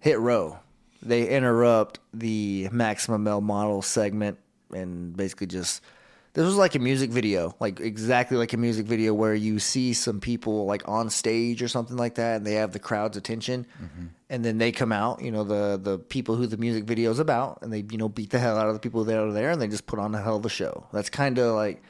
[0.00, 0.58] Hit Row,
[1.02, 4.38] they interrupt the Maximum Male Model segment
[4.72, 5.82] and basically just
[6.34, 9.92] this was like a music video, like exactly like a music video where you see
[9.92, 13.66] some people like on stage or something like that, and they have the crowd's attention,
[13.82, 14.06] mm-hmm.
[14.30, 17.18] and then they come out, you know, the the people who the music video is
[17.18, 19.50] about, and they you know beat the hell out of the people that are there,
[19.50, 20.86] and they just put on a hell of a show.
[20.92, 21.82] That's kind of like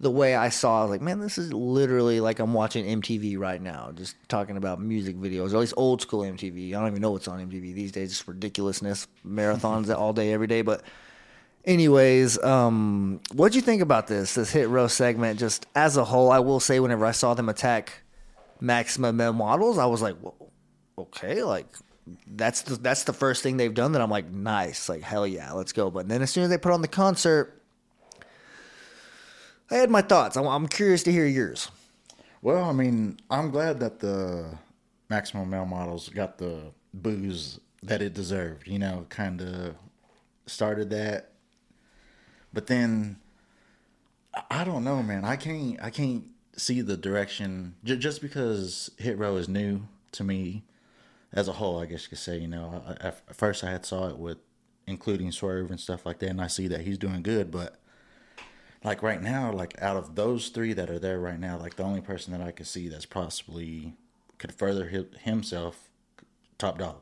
[0.00, 3.36] the way I saw, I was like, man, this is literally like I'm watching MTV
[3.38, 6.68] right now, just talking about music videos, or at least old school MTV.
[6.68, 8.12] I don't even know what's on MTV these days.
[8.12, 10.62] It's ridiculousness, marathons all day, every day.
[10.62, 10.82] But,
[11.64, 15.40] anyways, um, what'd you think about this this hit row segment?
[15.40, 18.02] Just as a whole, I will say, whenever I saw them attack
[18.60, 20.36] Maximum Male models, I was like, well,
[20.96, 21.66] okay, like
[22.26, 25.52] that's the that's the first thing they've done that I'm like, nice, like hell yeah,
[25.52, 25.90] let's go.
[25.90, 27.57] But then as soon as they put on the concert
[29.70, 30.36] I had my thoughts.
[30.36, 31.70] I'm, curious to hear yours.
[32.40, 34.58] Well, I mean, I'm glad that the
[35.10, 38.66] maximum male models got the booze that it deserved.
[38.66, 39.74] You know, kind of
[40.46, 41.32] started that,
[42.52, 43.16] but then
[44.50, 45.24] I don't know, man.
[45.24, 45.82] I can't.
[45.82, 46.24] I can't
[46.56, 50.64] see the direction j- just because Hit Row is new to me
[51.32, 51.78] as a whole.
[51.78, 52.38] I guess you could say.
[52.38, 54.38] You know, I, at first I had saw it with
[54.86, 57.78] including Swerve and stuff like that, and I see that he's doing good, but
[58.88, 61.82] like right now, like out of those three that are there right now, like the
[61.82, 63.92] only person that I could see that's possibly
[64.38, 64.86] could further
[65.20, 65.90] himself,
[66.56, 66.94] Top Dollar.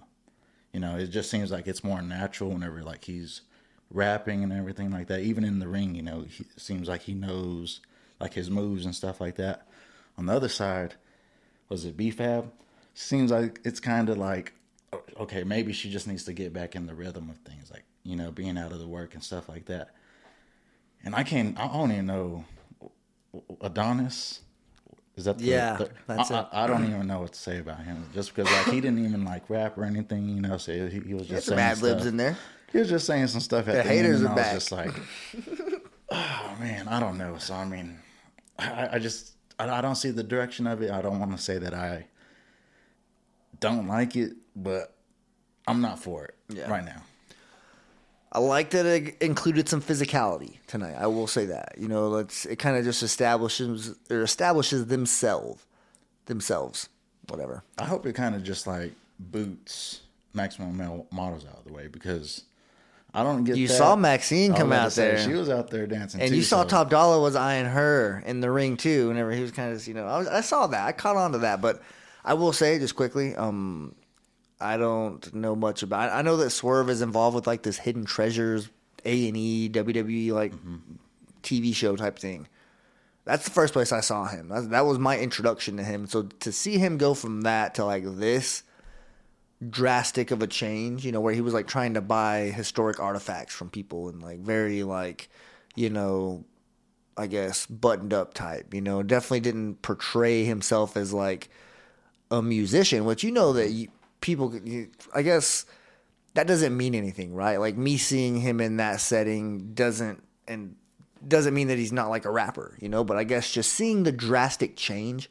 [0.73, 3.43] You know, it just seems like it's more natural whenever like he's
[3.91, 5.21] rapping and everything like that.
[5.21, 7.81] Even in the ring, you know, he seems like he knows
[8.19, 9.69] like his moves and stuff like that.
[10.19, 10.95] On the other side,
[11.69, 12.51] was it B-Fab?
[12.95, 14.55] Seems like it's kind of like
[15.21, 18.17] okay, maybe she just needs to get back in the rhythm of things, like you
[18.17, 19.91] know, being out of the work and stuff like that
[21.07, 21.59] and I can't.
[21.59, 22.45] I don't even know
[23.63, 24.41] Adonis.
[25.15, 25.77] Is that the, yeah?
[25.77, 26.47] The, that's I, it.
[26.53, 29.03] I, I, don't even know what to say about him, just because like he didn't
[29.03, 30.29] even like rap or anything.
[30.29, 32.37] You know, so he, he was just saying bad libs in there.
[32.73, 33.69] He was just saying some stuff.
[33.69, 34.53] At the, the haters end, are I back.
[34.53, 34.91] just like,
[36.11, 37.39] oh man, I don't know.
[37.39, 37.99] So I mean,
[38.59, 40.91] I, I just I, I don't see the direction of it.
[40.91, 42.07] I don't want to say that I
[43.61, 44.93] don't like it, but
[45.67, 46.69] I'm not for it Yeah.
[46.69, 47.03] right now.
[48.37, 50.95] I like that it included some physicality tonight.
[50.99, 51.77] I will say that.
[51.79, 55.65] You know, let's it kind of just establishes or establishes themselves,
[56.27, 56.91] themselves,
[57.29, 57.65] whatever.
[57.79, 60.03] I hope it kind of just like boots
[60.35, 62.43] maximum male models out of the way because
[63.15, 63.57] I don't get.
[63.57, 63.75] You that.
[63.75, 65.19] saw Maxine come out there.
[65.19, 68.23] She was out there dancing, And too, you saw so- Top Dollar was eyeing her
[68.27, 69.09] in the ring too.
[69.09, 70.87] Whenever he was kind of, you know, I, was, I saw that.
[70.87, 71.63] I caught on to that.
[71.63, 71.83] But
[72.23, 73.95] I will say just quickly, um,
[74.61, 76.13] I don't know much about.
[76.13, 78.71] I know that Swerve is involved with like this Hidden Treasures
[79.05, 80.77] A and E WWE like mm-hmm.
[81.43, 82.49] TV show type thing.
[83.25, 84.49] That's the first place I saw him.
[84.49, 86.07] That, that was my introduction to him.
[86.07, 88.63] So to see him go from that to like this
[89.69, 93.55] drastic of a change, you know, where he was like trying to buy historic artifacts
[93.55, 95.29] from people and like very like,
[95.75, 96.45] you know,
[97.17, 101.49] I guess buttoned up type, you know, definitely didn't portray himself as like
[102.31, 103.89] a musician, which you know that you,
[104.21, 104.55] people,
[105.15, 105.67] I guess
[106.35, 107.59] that doesn't mean anything, right?
[107.59, 110.77] Like me seeing him in that setting doesn't, and
[111.27, 114.03] doesn't mean that he's not like a rapper, you know, but I guess just seeing
[114.03, 115.31] the drastic change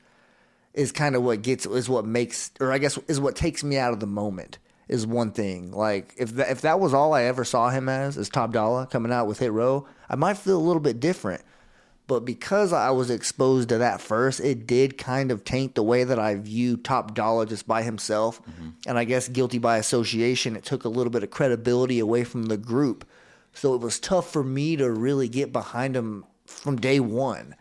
[0.74, 3.78] is kind of what gets is what makes or I guess is what takes me
[3.78, 5.72] out of the moment is one thing.
[5.72, 8.86] Like if that, if that was all I ever saw him as is Top Dollar
[8.86, 11.42] coming out with Hit Row, I might feel a little bit different.
[12.08, 16.04] But because I was exposed to that first, it did kind of taint the way
[16.04, 18.42] that I view Top Dollar just by himself.
[18.86, 22.44] And I guess guilty by association, it took a little bit of credibility away from
[22.46, 23.08] the group.
[23.54, 27.56] So it was tough for me to really get behind him from day one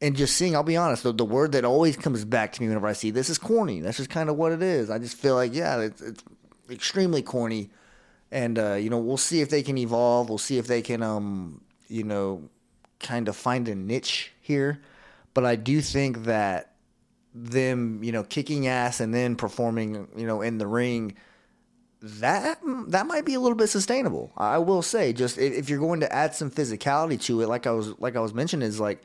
[0.00, 2.68] and just seeing, I'll be honest, the, the word that always comes back to me
[2.68, 3.80] whenever I see this is corny.
[3.80, 4.90] That's just kind of what it is.
[4.90, 6.24] I just feel like, yeah, it's, it's
[6.70, 7.68] extremely corny.
[8.30, 10.28] And, uh, you know, we'll see if they can evolve.
[10.28, 12.48] We'll see if they can, um, you know,
[13.00, 14.80] kind of find a niche here.
[15.34, 16.72] But I do think that
[17.34, 21.14] them, you know, kicking ass and then performing, you know, in the ring,
[22.00, 22.58] that
[22.88, 24.32] that might be a little bit sustainable.
[24.36, 27.72] I will say, just if, you're going to add some physicality to it, like I
[27.72, 29.02] was like I was mentioning, is like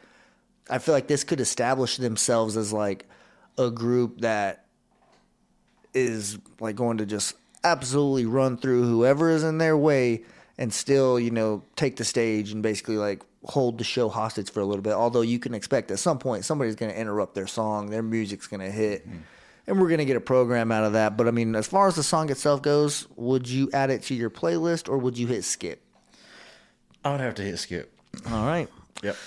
[0.69, 3.07] I feel like this could establish themselves as like
[3.57, 4.65] a group that
[5.93, 10.23] is like going to just absolutely run through whoever is in their way
[10.57, 14.61] and still, you know, take the stage and basically like hold the show hostage for
[14.61, 14.93] a little bit.
[14.93, 18.47] Although you can expect at some point somebody's going to interrupt their song, their music's
[18.47, 19.05] going to hit,
[19.67, 21.17] and we're going to get a program out of that.
[21.17, 24.15] But I mean, as far as the song itself goes, would you add it to
[24.15, 25.81] your playlist or would you hit skip?
[27.03, 27.93] I would have to hit skip.
[28.31, 28.69] All right.
[29.01, 29.17] Yep.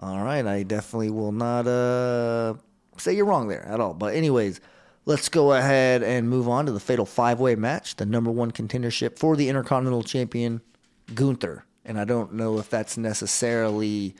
[0.00, 2.54] All right, I definitely will not uh,
[2.98, 3.94] say you're wrong there at all.
[3.94, 4.60] But anyways,
[5.06, 9.18] let's go ahead and move on to the fatal five-way match, the number one contendership
[9.18, 10.60] for the Intercontinental Champion,
[11.14, 11.64] Gunther.
[11.86, 14.14] And I don't know if that's necessarily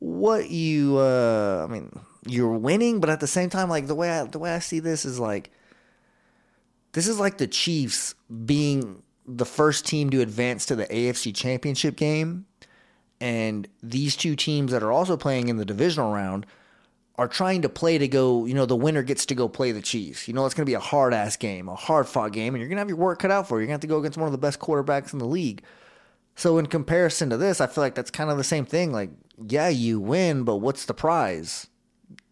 [0.00, 0.96] what you.
[0.98, 4.38] Uh, I mean, you're winning, but at the same time, like the way I, the
[4.40, 5.50] way I see this is like
[6.92, 8.14] this is like the Chiefs
[8.46, 12.46] being the first team to advance to the AFC Championship game
[13.20, 16.44] And these two teams that are also playing in the divisional round
[17.16, 19.82] are trying to play to go, you know, the winner gets to go play the
[19.82, 20.26] Chiefs.
[20.26, 22.60] You know, it's going to be a hard ass game, a hard fought game, and
[22.60, 23.60] you're going to have your work cut out for you.
[23.60, 25.62] You're going to have to go against one of the best quarterbacks in the league.
[26.34, 28.92] So, in comparison to this, I feel like that's kind of the same thing.
[28.92, 29.10] Like,
[29.48, 31.66] yeah, you win, but what's the prize?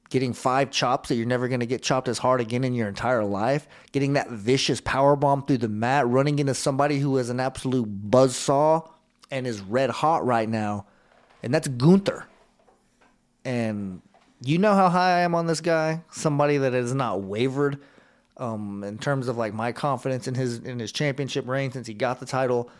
[0.08, 2.88] Getting five chops that you're never going to get chopped as hard again in your
[2.88, 3.68] entire life.
[3.92, 7.86] Getting that vicious power bomb through the mat, running into somebody who is an absolute
[7.86, 8.82] buzz saw
[9.30, 10.86] and is red hot right now,
[11.42, 12.26] and that's Gunther.
[13.44, 14.02] And
[14.42, 16.02] you know how high I am on this guy.
[16.10, 17.78] Somebody that has not wavered
[18.36, 21.94] um, in terms of like my confidence in his in his championship reign since he
[21.94, 22.70] got the title.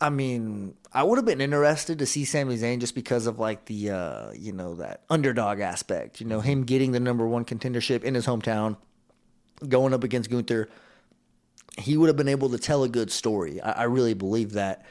[0.00, 3.64] I mean, I would have been interested to see Sami Zayn just because of like
[3.64, 6.20] the uh, you know that underdog aspect.
[6.20, 8.76] You know, him getting the number one contendership in his hometown,
[9.66, 10.68] going up against Gunther.
[11.78, 13.60] He would have been able to tell a good story.
[13.60, 14.84] I, I really believe that.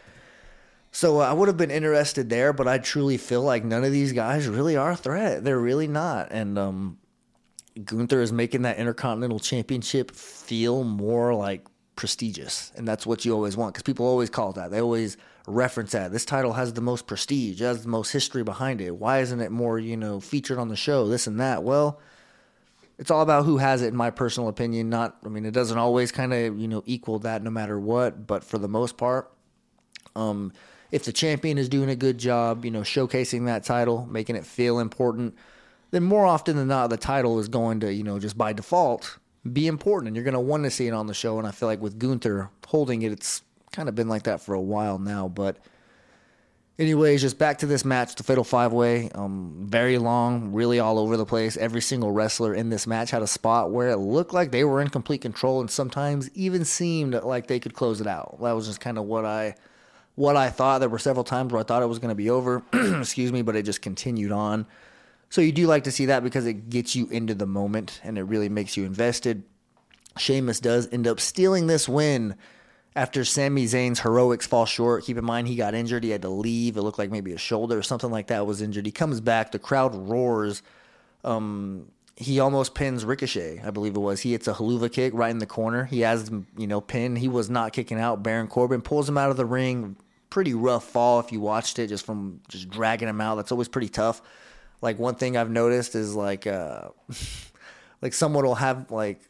[0.92, 3.92] So uh, I would have been interested there, but I truly feel like none of
[3.92, 5.44] these guys really are a threat.
[5.44, 6.30] They're really not.
[6.32, 6.98] And um,
[7.84, 12.72] Gunther is making that Intercontinental Championship feel more like prestigious.
[12.76, 14.72] And that's what you always want because people always call it that.
[14.72, 16.12] They always reference that.
[16.12, 18.96] This title has the most prestige, has the most history behind it.
[18.96, 21.64] Why isn't it more, you know, featured on the show, this and that?
[21.64, 22.00] Well,
[22.98, 25.78] it's all about who has it in my personal opinion not i mean it doesn't
[25.78, 29.32] always kind of you know equal that no matter what but for the most part
[30.16, 30.52] um
[30.92, 34.46] if the champion is doing a good job you know showcasing that title making it
[34.46, 35.36] feel important
[35.92, 39.18] then more often than not the title is going to you know just by default
[39.52, 41.52] be important and you're going to want to see it on the show and i
[41.52, 44.98] feel like with gunther holding it it's kind of been like that for a while
[44.98, 45.58] now but
[46.78, 49.10] Anyways, just back to this match, the Fatal Five Way.
[49.16, 51.56] Um, very long, really all over the place.
[51.56, 54.82] Every single wrestler in this match had a spot where it looked like they were
[54.82, 58.40] in complete control, and sometimes even seemed like they could close it out.
[58.42, 59.56] That was just kind of what I,
[60.16, 60.80] what I thought.
[60.80, 62.62] There were several times where I thought it was going to be over.
[62.74, 64.68] excuse me, but it just continued on.
[65.30, 68.18] So you do like to see that because it gets you into the moment and
[68.18, 69.44] it really makes you invested.
[70.18, 72.36] Sheamus does end up stealing this win
[72.96, 75.04] after Sami Zayn's heroics fall short.
[75.04, 76.04] Keep in mind he got injured.
[76.04, 76.78] He had to leave.
[76.78, 78.86] It looked like maybe a shoulder or something like that was injured.
[78.86, 79.52] He comes back.
[79.52, 80.62] The crowd roars.
[81.24, 84.22] Um, he almost pins Ricochet, I believe it was.
[84.22, 85.84] He hits a Helluva kick right in the corner.
[85.84, 87.18] He has him, you know, pinned.
[87.18, 88.24] He was not kicking out.
[88.24, 89.98] Baron Corbin pulls him out of the ring.
[90.30, 93.36] Pretty rough fall if you watched it, just from just dragging him out.
[93.36, 94.22] That's always pretty tough.
[94.82, 96.90] Like one thing I've noticed is like, uh,
[98.02, 99.22] like someone will have like,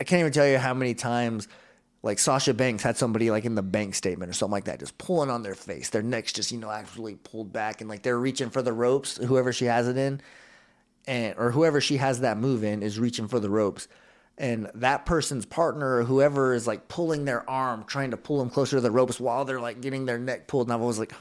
[0.00, 1.48] I can't even tell you how many times
[2.02, 4.96] like Sasha Banks had somebody like in the bank statement or something like that, just
[4.96, 5.90] pulling on their face.
[5.90, 9.16] Their neck's just, you know, actually pulled back and like they're reaching for the ropes,
[9.16, 10.20] whoever she has it in.
[11.08, 13.88] And or whoever she has that move in is reaching for the ropes.
[14.38, 18.50] And that person's partner or whoever is like pulling their arm, trying to pull them
[18.50, 20.66] closer to the ropes while they're like getting their neck pulled.
[20.66, 21.12] And I was like,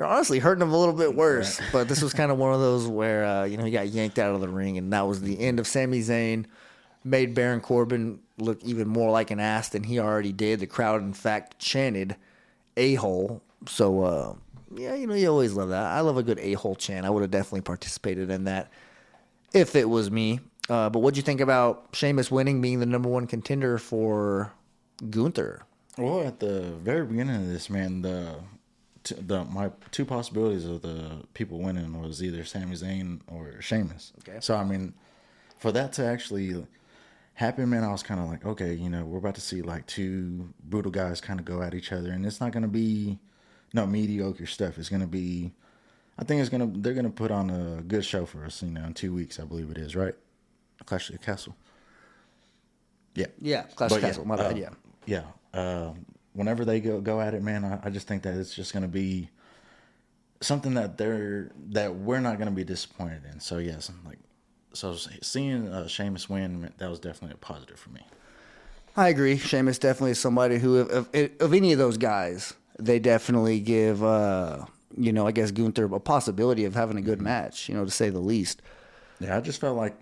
[0.00, 1.60] you're honestly hurting them a little bit worse.
[1.72, 4.18] But this was kind of one of those where, uh, you know, he got yanked
[4.18, 4.78] out of the ring.
[4.78, 6.46] And that was the end of Sami Zayn
[7.04, 10.60] made Baron Corbin look even more like an ass than he already did.
[10.60, 12.16] The crowd, in fact, chanted
[12.78, 14.34] "a hole." So, uh,
[14.74, 15.84] yeah, you know, you always love that.
[15.84, 17.04] I love a good a hole chant.
[17.04, 18.70] I would have definitely participated in that
[19.52, 20.40] if it was me.
[20.70, 24.50] Uh, but what'd you think about Sheamus winning, being the number one contender for
[25.10, 25.60] Gunther?
[25.98, 28.36] Well, at the very beginning of this, man, the
[29.04, 34.12] t- the my two possibilities of the people winning was either Sami Zayn or Sheamus.
[34.20, 34.38] Okay.
[34.40, 34.94] So I mean,
[35.58, 36.64] for that to actually
[37.34, 39.86] happen, man, I was kind of like, okay, you know, we're about to see like
[39.86, 43.18] two brutal guys kind of go at each other, and it's not going to be
[43.72, 44.78] no mediocre stuff.
[44.78, 45.52] It's going to be,
[46.18, 48.84] I think it's gonna they're gonna put on a good show for us, you know,
[48.84, 50.14] in two weeks, I believe it is, right?
[50.84, 51.56] Clash of the Castle.
[53.14, 53.26] Yeah.
[53.40, 54.26] Yeah, Clash of Castle.
[54.26, 54.52] My bad.
[54.52, 54.70] uh, yeah.
[55.06, 55.58] yeah.
[55.58, 55.92] Uh,
[56.32, 58.82] whenever they go go at it, man, I, I just think that it's just going
[58.82, 59.30] to be
[60.40, 63.40] something that they're that we're not going to be disappointed in.
[63.40, 64.18] So yes, I'm like
[64.72, 68.06] so seeing uh, Sheamus win, that was definitely a positive for me.
[68.96, 69.36] I agree.
[69.36, 74.02] Sheamus definitely is somebody who, of, of, of any of those guys, they definitely give,
[74.02, 74.64] uh,
[74.96, 77.90] you know, I guess Gunther a possibility of having a good match, you know, to
[77.90, 78.62] say the least.
[79.20, 79.96] Yeah, I just felt like,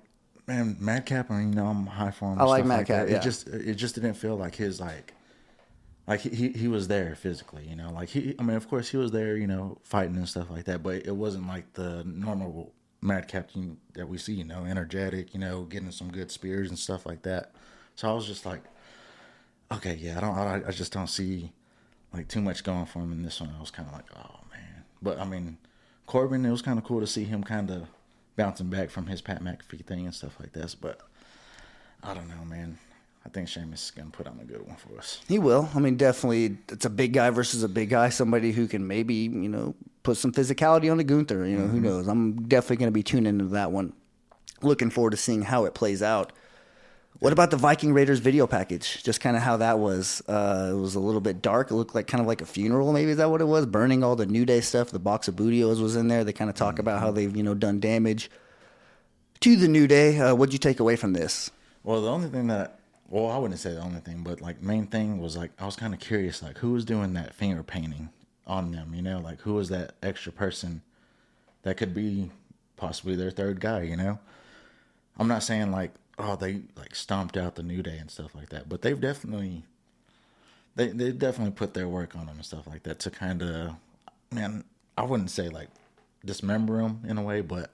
[0.47, 1.31] man, Madcap.
[1.31, 2.41] I mean, you know, I'm high for him.
[2.41, 3.11] I like Madcap, that.
[3.11, 3.19] yeah.
[3.19, 5.13] It just, it just didn't feel like his like,
[6.09, 7.67] like he, he was there physically.
[7.69, 8.35] You know, like he.
[8.39, 9.37] I mean, of course, he was there.
[9.37, 10.83] You know, fighting and stuff like that.
[10.83, 14.33] But it wasn't like the normal mad captain that we see.
[14.33, 15.35] You know, energetic.
[15.35, 17.53] You know, getting some good spears and stuff like that.
[17.95, 18.63] So I was just like,
[19.71, 21.53] okay, yeah, I don't, I, I just don't see
[22.13, 23.53] like too much going for him in this one.
[23.57, 24.85] I was kind of like, oh man.
[25.03, 25.59] But I mean,
[26.07, 27.89] Corbin, it was kind of cool to see him kind of
[28.37, 30.75] bouncing back from his Pat McAfee thing and stuff like this.
[30.75, 31.01] But
[32.03, 32.79] I don't know, man.
[33.29, 35.21] I think Sheamus is gonna put on a good one for us.
[35.29, 35.69] He will.
[35.75, 38.09] I mean, definitely, it's a big guy versus a big guy.
[38.09, 41.47] Somebody who can maybe, you know, put some physicality on the Gunther.
[41.47, 42.09] You know, who knows?
[42.09, 43.93] I'm definitely going to be tuning into that one.
[44.63, 46.33] Looking forward to seeing how it plays out.
[47.19, 49.03] What about the Viking Raiders video package?
[49.03, 50.23] Just kind of how that was.
[50.27, 51.71] Uh, it was a little bit dark.
[51.71, 52.95] It looked like kind of like a funeral.
[52.95, 53.67] Maybe is that what it was?
[53.67, 54.91] Burning all the New Day stuff.
[54.91, 56.25] The box of Booty-O's was in there.
[56.25, 58.31] They kind of talk about how they've you know done damage
[59.41, 60.19] to the New Day.
[60.19, 61.51] Uh, what'd you take away from this?
[61.85, 62.78] Well, the only thing that,
[63.09, 65.77] well, I wouldn't say the only thing, but like main thing was like I was
[65.77, 68.11] kind of curious, like who was doing that finger painting
[68.47, 68.95] on them?
[68.95, 70.83] You know, like who was that extra person
[71.63, 72.31] that could be
[72.77, 73.83] possibly their third guy?
[73.83, 74.19] You know,
[75.19, 78.51] I'm not saying like oh they like stomped out the new day and stuff like
[78.51, 79.65] that, but they've definitely
[80.77, 83.73] they they definitely put their work on them and stuff like that to kind of
[84.31, 84.65] man,
[84.99, 85.69] I wouldn't say like
[86.25, 87.71] dismember them in a way, but.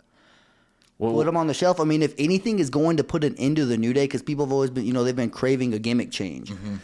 [0.99, 1.81] Well, put them on the shelf.
[1.81, 4.23] I mean, if anything is going to put an end to the New Day, because
[4.23, 6.49] people have always been, you know, they've been craving a gimmick change.
[6.49, 6.81] Saying That's-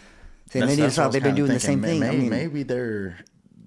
[0.53, 1.13] they need to that's what I stop.
[1.13, 2.01] They've been doing the same thinking.
[2.01, 2.09] thing.
[2.09, 3.19] I Maybe, mean, maybe they're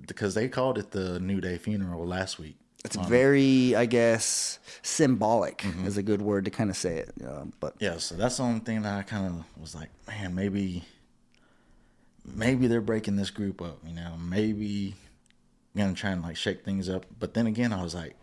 [0.05, 2.57] because they called it the New Day funeral last week.
[2.83, 7.13] it's Um, very, I guess, symbolic is a good word to kind of say it.
[7.25, 7.97] Um, but yeah.
[7.97, 10.83] So that's the only thing that I kind of was like, man, maybe,
[12.25, 13.77] maybe they're breaking this group up.
[13.87, 14.95] You know, maybe
[15.75, 17.05] gonna try and like shake things up.
[17.17, 18.15] But then again, I was like,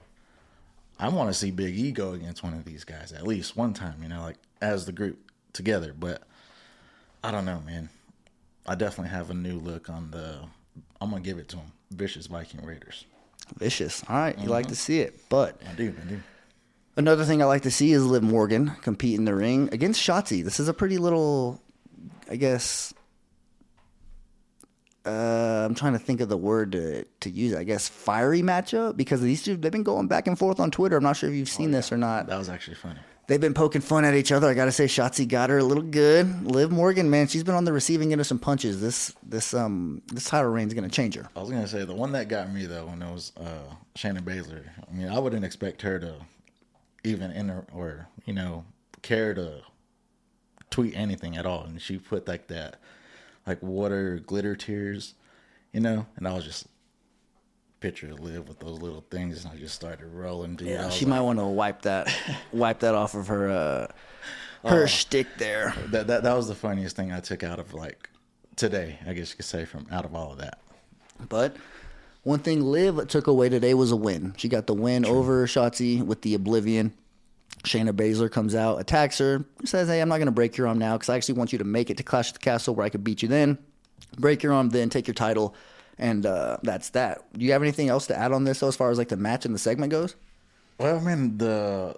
[1.01, 3.73] I want to see Big E go against one of these guys at least one
[3.75, 4.03] time.
[4.03, 5.19] You know, like as the group
[5.53, 5.95] together.
[5.99, 6.23] But
[7.25, 7.89] I don't know, man.
[8.67, 10.41] I definitely have a new look on the.
[11.01, 11.73] I'm gonna give it to him.
[11.91, 13.05] Vicious Viking Raiders.
[13.57, 14.05] vicious.
[14.09, 14.71] All right, you like Mm-hmm.
[14.75, 15.19] to see it.
[15.29, 15.93] But I do.
[16.01, 16.21] I do.
[16.97, 20.45] another thing I like to see is Liv Morgan compete in the ring against Shotzi.
[20.45, 21.61] This is a pretty little,
[22.31, 22.93] I guess.
[25.07, 27.55] Uh, I'm trying to think of the word to, to use.
[27.55, 30.97] I guess fiery matchup because these two they've been going back and forth on Twitter.
[30.97, 32.27] I'm not sure if you've seen this or not.
[32.27, 33.01] That was actually funny.
[33.27, 34.49] They've been poking fun at each other.
[34.49, 36.45] I gotta say, Shotzi got her a little good.
[36.45, 38.81] Liv Morgan, man, she's been on the receiving end of some punches.
[38.81, 41.29] This this um this title reign's gonna change her.
[41.37, 44.21] I was gonna say the one that got me though when it was uh, Shayna
[44.21, 44.65] Baszler.
[44.87, 46.17] I mean, I wouldn't expect her to
[47.05, 48.65] even enter or you know
[49.03, 49.63] care to
[50.71, 52.81] tweet anything at all, and she put like that,
[53.47, 55.15] like water glitter tears,
[55.73, 56.67] you know, and I was just
[57.81, 60.57] picture Liv with those little things, and I just started rolling.
[60.57, 60.69] Dude.
[60.69, 62.15] Yeah, she like, might want to wipe that
[62.53, 63.87] wipe that off of her uh
[64.69, 65.75] her shtick there.
[65.89, 68.11] that, that that was the funniest thing I took out of like
[68.57, 68.99] today.
[69.07, 70.61] I guess you could say from out of all of that.
[71.29, 71.57] But
[72.23, 74.35] one thing Liv took away today was a win.
[74.37, 76.93] She got the win over Shotzi with the Oblivion.
[77.65, 80.79] Shayna Baszler comes out, attacks her, says, "Hey, I'm not going to break your arm
[80.79, 82.87] now because I actually want you to make it to Clash of the Castle where
[82.87, 83.59] I could beat you then.
[84.19, 85.55] Break your arm, then take your title,
[85.99, 88.77] and uh, that's that." Do you have anything else to add on this though, as
[88.77, 90.17] far as like the match and the segment goes?
[90.79, 91.97] Well, I mean the.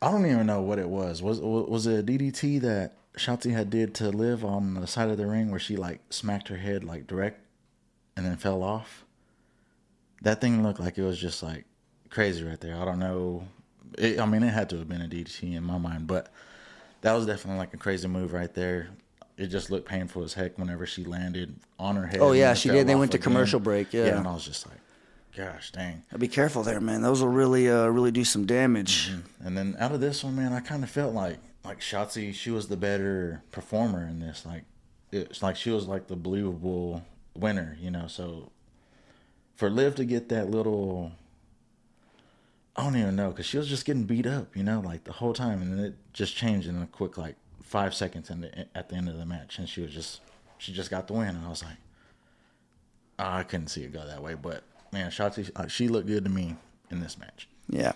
[0.00, 1.20] I don't even know what it was.
[1.22, 5.16] Was was it a DDT that Shotzi had did to Liv on the side of
[5.16, 7.40] the ring where she like smacked her head like direct,
[8.16, 9.04] and then fell off.
[10.22, 11.64] That thing looked like it was just like
[12.10, 12.76] crazy right there.
[12.76, 13.46] I don't know.
[13.96, 16.32] It, I mean, it had to have been a DDT in my mind, but
[17.00, 18.88] that was definitely like a crazy move right there.
[19.36, 22.20] It just looked painful as heck whenever she landed on her head.
[22.20, 22.86] Oh, yeah, she did.
[22.86, 23.24] They went to again.
[23.24, 24.06] commercial break, yeah.
[24.06, 24.78] yeah, and I was just like,
[25.36, 26.02] gosh, dang.
[26.18, 27.02] Be careful there, man.
[27.02, 29.12] Those will really, uh, really do some damage.
[29.40, 31.38] And then out of this one, man, I kind of felt like
[31.68, 34.44] like Shotzi, she was the better performer in this.
[34.46, 34.64] Like
[35.12, 37.04] it's like she was like the believable
[37.36, 38.06] winner, you know.
[38.06, 38.50] So
[39.54, 41.12] for Liv to get that little,
[42.78, 45.10] I don't even know, because she was just getting beat up, you know, like the
[45.10, 48.68] whole time, and then it just changed in a quick like five seconds in the,
[48.76, 50.20] at the end of the match, and she was just
[50.58, 51.76] she just got the win, and I was like,
[53.18, 54.62] oh, I couldn't see it go that way, but
[54.92, 56.54] man, Shotzi, uh, she looked good to me
[56.88, 57.48] in this match.
[57.68, 57.94] Yeah,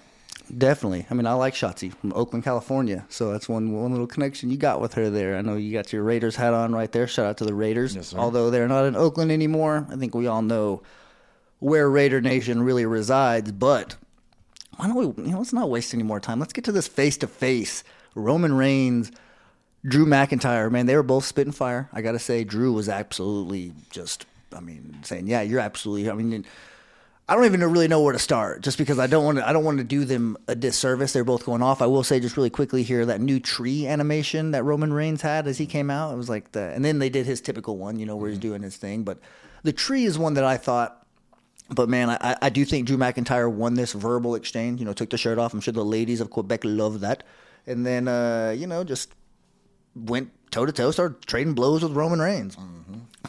[0.59, 1.07] definitely.
[1.09, 3.07] I mean, I like Shotzi from Oakland, California.
[3.09, 5.37] So that's one one little connection you got with her there.
[5.37, 7.07] I know you got your Raiders hat on right there.
[7.07, 7.95] Shout out to the Raiders.
[7.95, 8.14] Yes.
[8.14, 10.83] Although they're not in Oakland anymore, I think we all know
[11.61, 13.53] where Raider Nation really resides.
[13.53, 13.95] But
[14.83, 15.24] why don't we?
[15.24, 16.41] You know, let's not waste any more time.
[16.41, 17.85] Let's get to this face to face.
[18.16, 19.12] Roman Reigns.
[19.85, 21.89] Drew McIntyre, man, they were both spitting fire.
[21.93, 26.45] I gotta say, Drew was absolutely just, I mean, saying, "Yeah, you're absolutely." I mean,
[27.28, 29.49] I don't even really know where to start, just because I don't want to.
[29.49, 31.12] I don't want to do them a disservice.
[31.12, 31.83] They're both going off.
[31.83, 35.49] I will say just really quickly here that new tree animation that Roman Reigns had
[35.49, 36.12] as he came out.
[36.12, 38.39] It was like the, and then they did his typical one, you know, where he's
[38.39, 38.49] mm-hmm.
[38.49, 39.03] doing his thing.
[39.03, 39.18] But
[39.64, 41.02] the tree is one that I thought.
[41.75, 44.79] But man, I, I do think Drew McIntyre won this verbal exchange.
[44.79, 45.55] You know, took the shirt off.
[45.55, 47.23] I'm sure the ladies of Quebec love that.
[47.66, 49.14] And then, uh, you know, just
[49.95, 52.57] went toe to toe, started trading blows with Roman Reigns.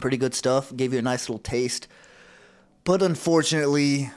[0.00, 0.74] Pretty good stuff.
[0.76, 1.88] Gave you a nice little taste.
[2.84, 4.10] But unfortunately,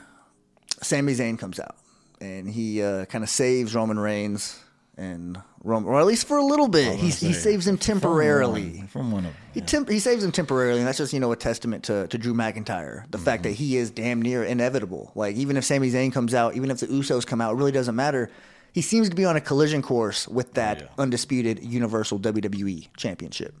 [0.82, 1.76] Sami Zayn comes out
[2.20, 4.60] and he uh, kind of saves Roman Reigns.
[4.98, 6.96] And Roman, or at least for a little bit.
[6.98, 8.84] He, he saves him temporarily.
[8.88, 9.66] From one of He them.
[9.66, 12.34] temp- he saves him temporarily, and that's just you know a testament to, to Drew
[12.34, 13.10] McIntyre.
[13.10, 13.64] The fact that mm-hmm.
[13.64, 15.12] he is damn near inevitable.
[15.14, 17.72] Like even if Sami Zayn comes out, even if the Usos come out, it really
[17.72, 18.30] doesn't matter.
[18.72, 20.86] He seems to be on a collision course with that yeah.
[20.98, 23.54] undisputed Universal WWE Championship.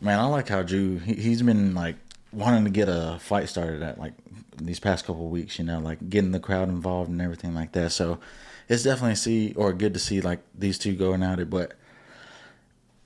[0.00, 1.96] Man, I like how Drew he, he's been like
[2.32, 4.14] wanting to get a fight started at like
[4.56, 5.58] these past couple of weeks.
[5.58, 7.90] You know, like getting the crowd involved and everything like that.
[7.90, 8.18] So
[8.68, 11.50] it's definitely see or good to see like these two going at it.
[11.50, 11.74] But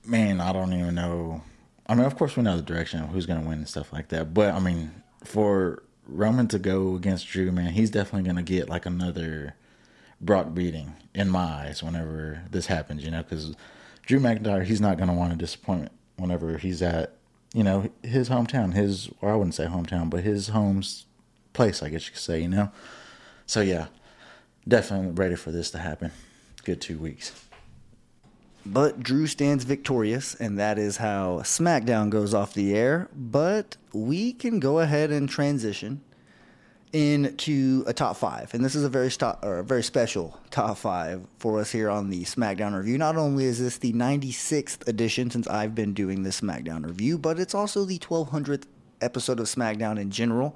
[0.05, 1.41] man, I don't even know.
[1.87, 3.93] I mean, of course we know the direction of who's going to win and stuff
[3.93, 4.33] like that.
[4.33, 4.91] But I mean,
[5.23, 9.55] for Roman to go against Drew, man, he's definitely going to get like another
[10.19, 13.03] Brock beating in my eyes whenever this happens.
[13.03, 13.55] You know, because
[14.05, 17.13] Drew McIntyre, he's not going to want a disappointment whenever he's at
[17.53, 21.05] you know his hometown, his or I wouldn't say hometown, but his home's
[21.53, 22.41] place, I guess you could say.
[22.41, 22.71] You know,
[23.45, 23.87] so yeah,
[24.67, 26.11] definitely ready for this to happen.
[26.63, 27.31] Good two weeks.
[28.65, 33.09] But Drew stands victorious, and that is how SmackDown goes off the air.
[33.13, 36.01] But we can go ahead and transition
[36.93, 40.77] into a top five, and this is a very sto- or a very special top
[40.77, 42.99] five for us here on the SmackDown review.
[42.99, 47.39] Not only is this the 96th edition since I've been doing this SmackDown review, but
[47.39, 48.65] it's also the 1200th
[49.01, 50.55] episode of SmackDown in general.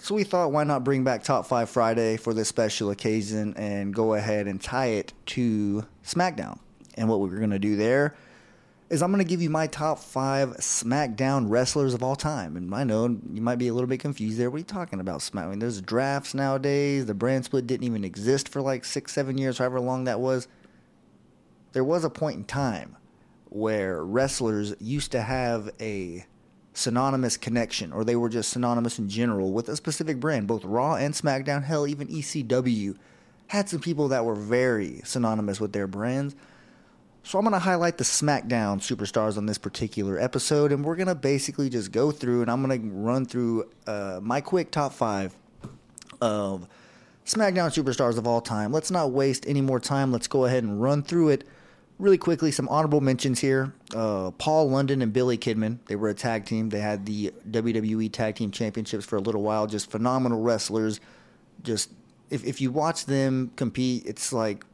[0.00, 3.92] So we thought, why not bring back Top 5 Friday for this special occasion and
[3.92, 6.58] go ahead and tie it to SmackDown.
[6.94, 8.14] And what we're going to do there
[8.90, 12.56] is I'm going to give you my top five SmackDown wrestlers of all time.
[12.56, 14.50] And I know you might be a little bit confused there.
[14.50, 15.46] What are you talking about, SmackDown?
[15.46, 17.06] I mean, there's drafts nowadays.
[17.06, 20.48] The brand split didn't even exist for like six, seven years, however long that was.
[21.72, 22.96] There was a point in time
[23.50, 26.24] where wrestlers used to have a
[26.78, 30.46] synonymous connection, or they were just synonymous in general with a specific brand.
[30.46, 32.96] Both Raw and SmackDown, hell, even ECW,
[33.48, 36.36] had some people that were very synonymous with their brands.
[37.24, 41.08] So I'm going to highlight the SmackDown superstars on this particular episode, and we're going
[41.08, 44.92] to basically just go through, and I'm going to run through uh, my quick top
[44.92, 45.36] five
[46.20, 46.68] of
[47.26, 48.72] SmackDown superstars of all time.
[48.72, 50.12] Let's not waste any more time.
[50.12, 51.46] Let's go ahead and run through it
[51.98, 52.50] really quickly.
[52.50, 55.78] Some honorable mentions here: uh, Paul London and Billy Kidman.
[55.86, 56.68] They were a tag team.
[56.68, 59.66] They had the WWE Tag Team Championships for a little while.
[59.66, 61.00] Just phenomenal wrestlers.
[61.62, 61.90] Just
[62.30, 64.64] if if you watch them compete, it's like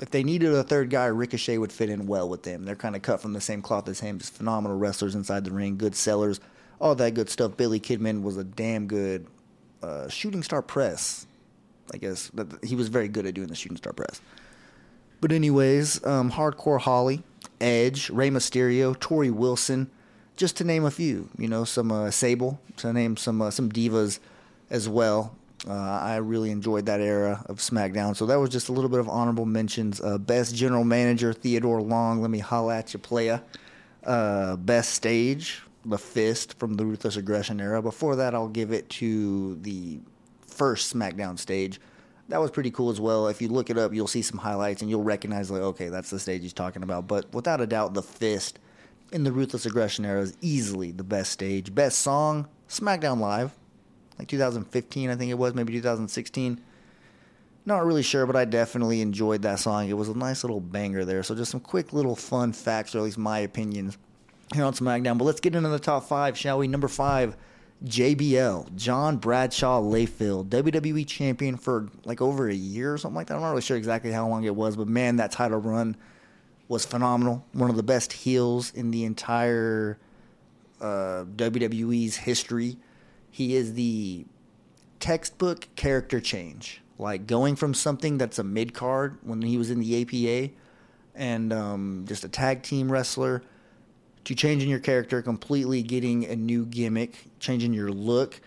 [0.00, 2.64] if they needed a third guy, Ricochet would fit in well with them.
[2.64, 4.18] They're kind of cut from the same cloth as him.
[4.18, 6.40] Just phenomenal wrestlers inside the ring, good sellers,
[6.80, 7.56] all that good stuff.
[7.56, 9.26] Billy Kidman was a damn good
[9.82, 11.26] uh, shooting star press.
[11.92, 12.30] I guess
[12.62, 14.20] he was very good at doing the shooting star press.
[15.22, 17.22] But anyways, um, Hardcore Holly,
[17.60, 19.88] Edge, Rey Mysterio, Torrie Wilson,
[20.36, 21.28] just to name a few.
[21.38, 24.18] You know, some uh, Sable, to name some uh, some divas
[24.68, 25.36] as well.
[25.66, 28.16] Uh, I really enjoyed that era of SmackDown.
[28.16, 30.00] So that was just a little bit of honorable mentions.
[30.00, 32.20] Uh, best General Manager, Theodore Long.
[32.20, 33.42] Let me holla at you, playa.
[34.02, 37.80] Uh, best Stage, The Fist from the Ruthless Aggression era.
[37.80, 40.00] Before that, I'll give it to the
[40.44, 41.78] first SmackDown stage.
[42.32, 43.28] That was pretty cool as well.
[43.28, 46.08] If you look it up, you'll see some highlights and you'll recognize, like, okay, that's
[46.08, 47.06] the stage he's talking about.
[47.06, 48.58] But without a doubt, The Fist
[49.12, 51.74] in the Ruthless Aggression era is easily the best stage.
[51.74, 53.52] Best song, SmackDown Live
[54.18, 56.60] like 2015, I think it was, maybe 2016.
[57.64, 59.88] Not really sure, but I definitely enjoyed that song.
[59.88, 61.22] It was a nice little banger there.
[61.22, 63.98] So just some quick little fun facts, or at least my opinions,
[64.54, 65.18] here on SmackDown.
[65.18, 66.68] But let's get into the top five, shall we?
[66.68, 67.36] Number five,
[67.84, 73.34] JBL, John Bradshaw Layfield, WWE champion for like over a year or something like that.
[73.34, 75.96] I'm not really sure exactly how long it was, but man, that title run
[76.68, 77.44] was phenomenal.
[77.52, 79.98] One of the best heels in the entire
[80.80, 82.76] uh, WWE's history.
[83.30, 84.26] He is the
[85.00, 86.82] textbook character change.
[86.98, 90.52] Like going from something that's a mid card when he was in the APA
[91.14, 93.42] and um, just a tag team wrestler
[94.24, 98.40] to changing your character completely, getting a new gimmick, changing your look,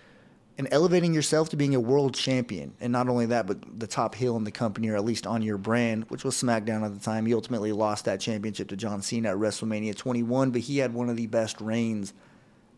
[0.58, 2.74] and elevating yourself to being a world champion.
[2.80, 5.42] And not only that, but the top heel in the company, or at least on
[5.42, 7.26] your brand, which was SmackDown at the time.
[7.26, 11.10] He ultimately lost that championship to John Cena at WrestleMania 21, but he had one
[11.10, 12.14] of the best reigns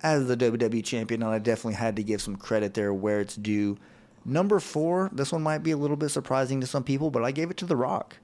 [0.01, 3.35] as the WWE champion, and I definitely had to give some credit there where it's
[3.35, 3.77] due.
[4.25, 7.31] Number four, this one might be a little bit surprising to some people, but I
[7.31, 8.17] gave it to The Rock.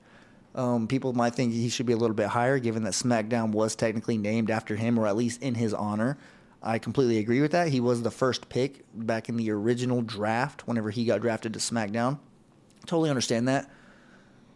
[0.56, 3.76] Um, people might think he should be a little bit higher, given that SmackDown was
[3.76, 6.18] technically named after him, or at least in his honor.
[6.62, 7.70] I completely agree with that.
[7.70, 11.60] He was the first pick back in the original draft whenever he got drafted to
[11.60, 12.20] SmackDown.
[12.86, 13.70] Totally understand that.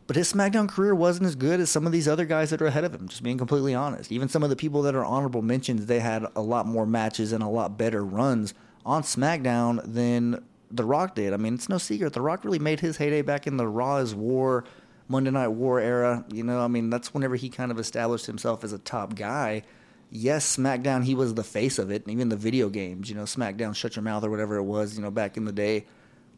[0.05, 2.67] But his SmackDown career wasn't as good as some of these other guys that are
[2.67, 4.09] ahead of him, just being completely honest.
[4.09, 7.33] Even some of the people that are honorable mentions, they had a lot more matches
[7.33, 8.53] and a lot better runs
[8.85, 11.33] on SmackDown than The Rock did.
[11.33, 12.13] I mean, it's no secret.
[12.13, 14.63] The Rock really made his heyday back in the Raw is War
[15.07, 16.25] Monday Night War era.
[16.31, 19.63] You know, I mean, that's whenever he kind of established himself as a top guy.
[20.09, 23.23] Yes, SmackDown, he was the face of it, and even the video games, you know,
[23.23, 25.85] SmackDown, Shut Your Mouth, or whatever it was, you know, back in the day.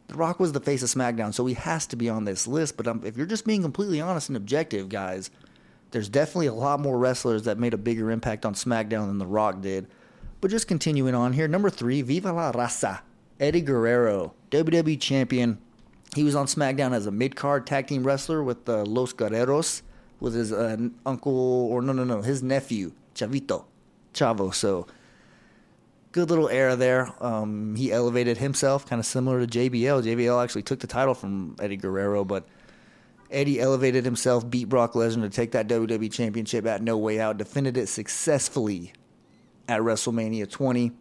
[0.07, 2.77] The Rock was the face of SmackDown, so he has to be on this list.
[2.77, 5.29] But um, if you're just being completely honest and objective, guys,
[5.91, 9.27] there's definitely a lot more wrestlers that made a bigger impact on SmackDown than The
[9.27, 9.87] Rock did.
[10.41, 13.01] But just continuing on here, number three, Viva la Raza,
[13.39, 15.59] Eddie Guerrero, WWE Champion.
[16.15, 19.83] He was on SmackDown as a mid card tag team wrestler with Los Guerreros,
[20.19, 23.65] with his uh, uncle, or no, no, no, his nephew, Chavito,
[24.13, 24.53] Chavo.
[24.53, 24.87] So
[26.11, 27.13] good little era there.
[27.23, 30.03] Um, he elevated himself, kind of similar to JBL.
[30.03, 32.47] JBL actually took the title from Eddie Guerrero, but
[33.31, 37.37] Eddie elevated himself, beat Brock Lesnar to take that WWE Championship at No Way Out,
[37.37, 38.93] defended it successfully
[39.67, 40.91] at WrestleMania 20.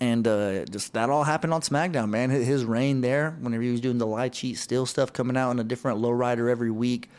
[0.00, 2.30] And uh, just that all happened on SmackDown, man.
[2.30, 5.58] His reign there, whenever he was doing the lie, cheat, steal stuff, coming out in
[5.58, 7.10] a different lowrider every week,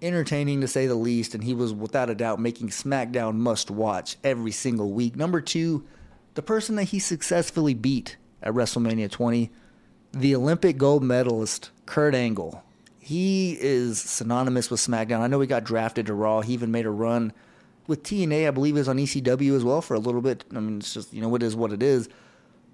[0.00, 1.34] entertaining to say the least.
[1.34, 5.14] And he was without a doubt making SmackDown must watch every single week.
[5.14, 5.84] Number two,
[6.34, 9.50] the person that he successfully beat at WrestleMania 20,
[10.12, 12.62] the Olympic gold medalist Kurt Angle.
[12.98, 15.20] He is synonymous with SmackDown.
[15.20, 16.40] I know he got drafted to Raw.
[16.40, 17.32] He even made a run
[17.86, 20.44] with TNA, I believe is on ECW as well for a little bit.
[20.54, 22.08] I mean, it's just, you know, it is what it is.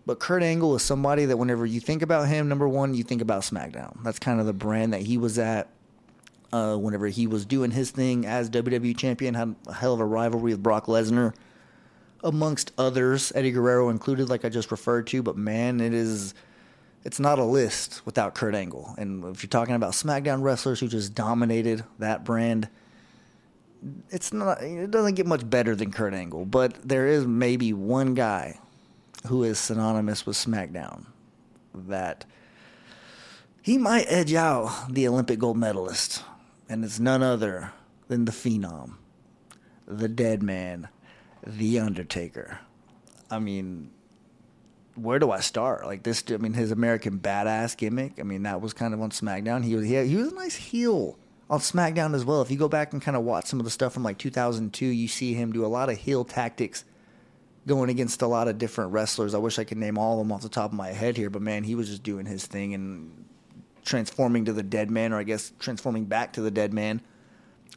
[0.04, 3.22] But Kurt Angle is somebody that whenever you think about him, number one, you think
[3.22, 4.02] about SmackDown.
[4.02, 5.68] That's kind of the brand that he was at
[6.52, 10.04] uh, whenever he was doing his thing as WWE champion, had a hell of a
[10.04, 11.34] rivalry with Brock Lesnar,
[12.22, 15.22] amongst others, Eddie Guerrero included, like I just referred to.
[15.22, 16.34] But man, it is.
[17.04, 18.94] It's not a list without Kurt Angle.
[18.96, 22.68] And if you're talking about SmackDown wrestlers who just dominated that brand,
[24.10, 28.14] it's not it doesn't get much better than Kurt Angle, but there is maybe one
[28.14, 28.58] guy
[29.26, 31.06] who is synonymous with SmackDown
[31.74, 32.24] that
[33.60, 36.22] he might edge out the Olympic gold medalist,
[36.68, 37.72] and it's none other
[38.08, 38.94] than the Phenom,
[39.86, 40.88] the Dead Man,
[41.46, 42.58] the Undertaker.
[43.30, 43.90] I mean,
[44.94, 45.86] where do I start?
[45.86, 48.18] Like this, I mean, his American Badass gimmick.
[48.20, 49.64] I mean, that was kind of on SmackDown.
[49.64, 51.16] He was he, he was a nice heel
[51.50, 52.42] on SmackDown as well.
[52.42, 54.86] If you go back and kind of watch some of the stuff from like 2002,
[54.86, 56.84] you see him do a lot of heel tactics
[57.66, 59.34] going against a lot of different wrestlers.
[59.34, 61.30] I wish I could name all of them off the top of my head here,
[61.30, 63.24] but man, he was just doing his thing and
[63.84, 67.00] transforming to the dead man, or I guess transforming back to the dead man.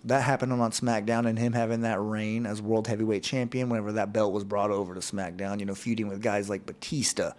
[0.04, 4.14] That happened on SmackDown, and him having that reign as World Heavyweight Champion whenever that
[4.14, 7.32] belt was brought over to SmackDown, you know, feuding with guys like Batista.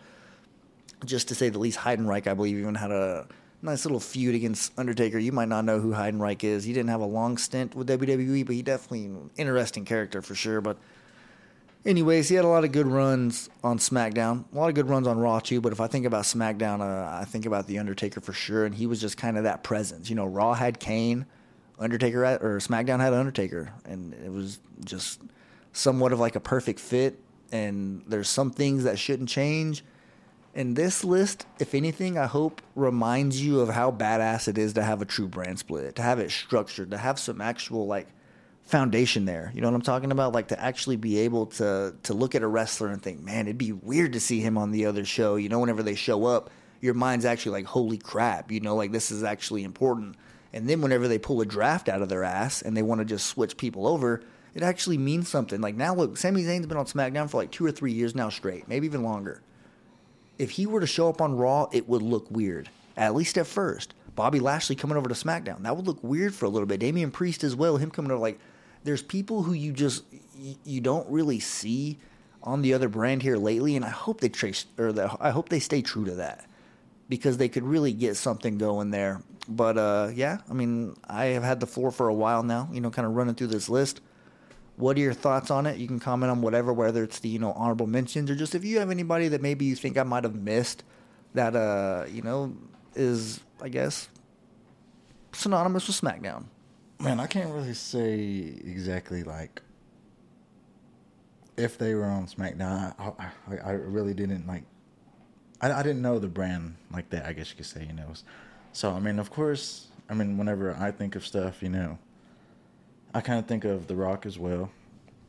[1.05, 3.29] Just to say the least, Heidenreich, I believe, even had a
[3.63, 5.19] nice little feud against Undertaker.
[5.19, 6.65] You might not know who Heidenreich is.
[6.65, 10.35] He didn't have a long stint with WWE, but he definitely an interesting character for
[10.35, 10.61] sure.
[10.61, 10.79] But
[11.85, 15.07] anyways, he had a lot of good runs on SmackDown, a lot of good runs
[15.07, 15.61] on Raw too.
[15.61, 18.75] But if I think about SmackDown, uh, I think about the Undertaker for sure, and
[18.75, 20.11] he was just kind of that presence.
[20.11, 21.27] You know, Raw had Kane,
[21.79, 25.21] Undertaker had, or SmackDown had Undertaker, and it was just
[25.73, 27.19] somewhat of like a perfect fit.
[27.53, 29.85] And there's some things that shouldn't change
[30.57, 34.83] and this list, if anything, I hope reminds you of how badass it is to
[34.83, 38.09] have a true brand split, to have it structured, to have some actual like
[38.63, 39.53] foundation there.
[39.55, 40.33] You know what I'm talking about?
[40.33, 43.59] Like to actually be able to to look at a wrestler and think, man, it'd
[43.59, 45.37] be weird to see him on the other show.
[45.37, 46.49] You know, whenever they show up,
[46.81, 50.17] your mind's actually like, holy crap, you know, like this is actually important.
[50.55, 53.05] And then whenever they pull a draft out of their ass and they want to
[53.05, 54.23] just switch people over,
[54.55, 55.61] it actually means something.
[55.61, 58.31] Like now, look, Sami Zayn's been on SmackDown for like two or three years now
[58.31, 59.43] straight, maybe even longer
[60.39, 63.47] if he were to show up on Raw, it would look weird, at least at
[63.47, 63.95] first.
[64.15, 66.81] Bobby Lashley coming over to SmackDown, that would look weird for a little bit.
[66.81, 68.39] Damian Priest as well, him coming over like
[68.85, 70.05] there's people who you just
[70.65, 71.99] you don't really see
[72.43, 75.49] on the other brand here lately, and I hope they trace or the, I hope
[75.49, 76.49] they stay true to that
[77.09, 79.21] because they could really get something going there.
[79.49, 82.81] But uh, yeah, I mean, I have had the floor for a while now, you
[82.81, 84.01] know, kind of running through this list.
[84.77, 85.79] What are your thoughts on it?
[85.79, 88.65] You can comment on whatever, whether it's the you know honorable mentions or just if
[88.65, 90.85] you have anybody that maybe you think I might have missed
[91.35, 92.55] that uh you know
[92.95, 94.09] is I guess
[95.33, 96.45] synonymous with SmackDown.
[96.99, 98.15] Man, I can't really say
[98.65, 99.63] exactly like
[101.57, 102.95] if they were on SmackDown.
[102.99, 104.65] I, I, I really didn't like.
[105.61, 107.27] I, I didn't know the brand like that.
[107.27, 108.13] I guess you could say, you know.
[108.73, 111.99] So I mean, of course, I mean, whenever I think of stuff, you know,
[113.15, 114.71] I kind of think of The Rock as well.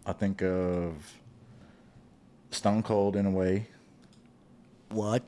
[0.06, 0.94] I think of
[2.52, 3.68] Stone Cold in a way.
[4.90, 5.24] What?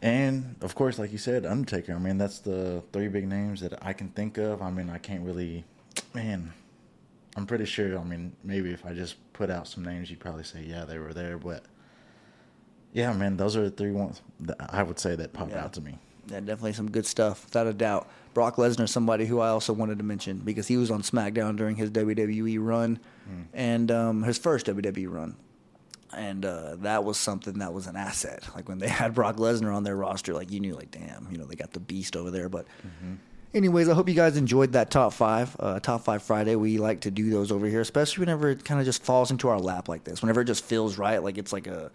[0.00, 1.94] And of course, like you said, Undertaker.
[1.94, 4.60] I mean, that's the three big names that I can think of.
[4.60, 5.64] I mean, I can't really,
[6.14, 6.52] man.
[7.36, 7.98] I'm pretty sure.
[7.98, 10.98] I mean, maybe if I just put out some names, you'd probably say, yeah, they
[10.98, 11.38] were there.
[11.38, 11.64] But
[12.92, 15.64] yeah, man, those are the three ones that I would say that popped Yeah.
[15.64, 15.98] out to me.
[16.26, 18.08] Yeah, definitely some good stuff, without a doubt.
[18.34, 21.76] Brock Lesnar, somebody who I also wanted to mention because he was on SmackDown during
[21.76, 22.98] his WWE run
[23.52, 25.36] and um, his first WWE run.
[26.14, 28.46] And uh, that was something that was an asset.
[28.54, 31.38] Like when they had Brock Lesnar on their roster, like you knew, like, damn, you
[31.38, 32.48] know, they got the beast over there.
[32.50, 32.66] But,
[33.54, 35.56] anyways, I hope you guys enjoyed that top five.
[35.58, 36.54] Uh, top five Friday.
[36.56, 39.48] We like to do those over here, especially whenever it kind of just falls into
[39.48, 40.20] our lap like this.
[40.22, 41.90] Whenever it just feels right, like it's like a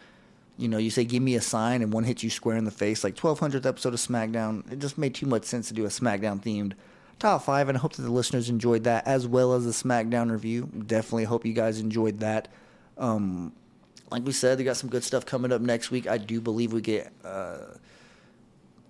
[0.58, 2.72] you know, you say, give me a sign, and one hits you square in the
[2.72, 3.04] face.
[3.04, 4.72] Like 1200th episode of SmackDown.
[4.72, 6.74] It just made too much sense to do a SmackDown themed
[7.20, 10.32] top five, and I hope that the listeners enjoyed that as well as the SmackDown
[10.32, 10.70] review.
[10.86, 12.48] Definitely hope you guys enjoyed that.
[12.98, 13.54] Um,
[14.12, 16.08] like we said, they got some good stuff coming up next week.
[16.08, 17.58] I do believe we get, uh,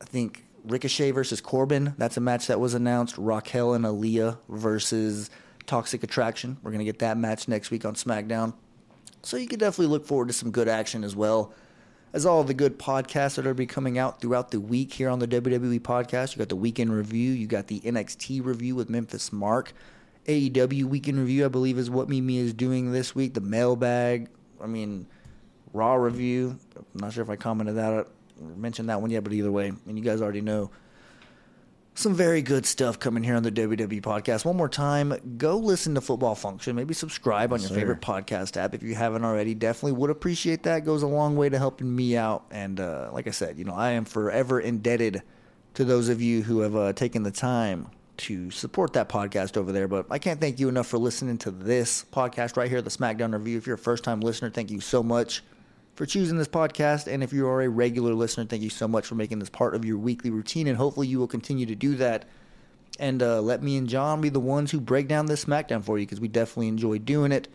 [0.02, 1.96] I think, Ricochet versus Corbin.
[1.98, 3.18] That's a match that was announced.
[3.18, 5.30] Raquel and Aliyah versus
[5.66, 6.58] Toxic Attraction.
[6.62, 8.54] We're going to get that match next week on SmackDown.
[9.22, 11.54] So you can definitely look forward to some good action as well
[12.14, 15.20] as all the good podcasts that are be coming out throughout the week here on
[15.20, 16.34] the WWE podcast.
[16.34, 19.74] You got the weekend review, you got the NXT review with Memphis Mark,
[20.28, 23.34] AEW weekend review, I believe is what Mimi is doing this week.
[23.34, 24.30] The mailbag,
[24.62, 25.08] I mean,
[25.74, 26.58] Raw review.
[26.76, 28.08] I'm not sure if I commented that or
[28.56, 30.72] mentioned that one yet, but either way, I mean, you guys already know
[31.98, 34.46] some very good stuff coming here on the WWE podcast.
[34.46, 36.76] One more time, go listen to Football Function.
[36.76, 39.56] Maybe subscribe on your favorite podcast app if you haven't already.
[39.56, 40.86] Definitely would appreciate that.
[40.86, 42.46] Goes a long way to helping me out.
[42.52, 45.24] And uh, like I said, you know, I am forever indebted
[45.74, 47.88] to those of you who have uh, taken the time
[48.18, 49.88] to support that podcast over there.
[49.88, 53.34] But I can't thank you enough for listening to this podcast right here, the SmackDown
[53.34, 53.58] Review.
[53.58, 55.42] If you're a first time listener, thank you so much
[55.98, 57.12] for choosing this podcast.
[57.12, 59.74] And if you are a regular listener, thank you so much for making this part
[59.74, 60.68] of your weekly routine.
[60.68, 62.26] And hopefully you will continue to do that.
[63.00, 65.98] And uh, let me and John be the ones who break down this SmackDown for
[65.98, 67.48] you because we definitely enjoy doing it.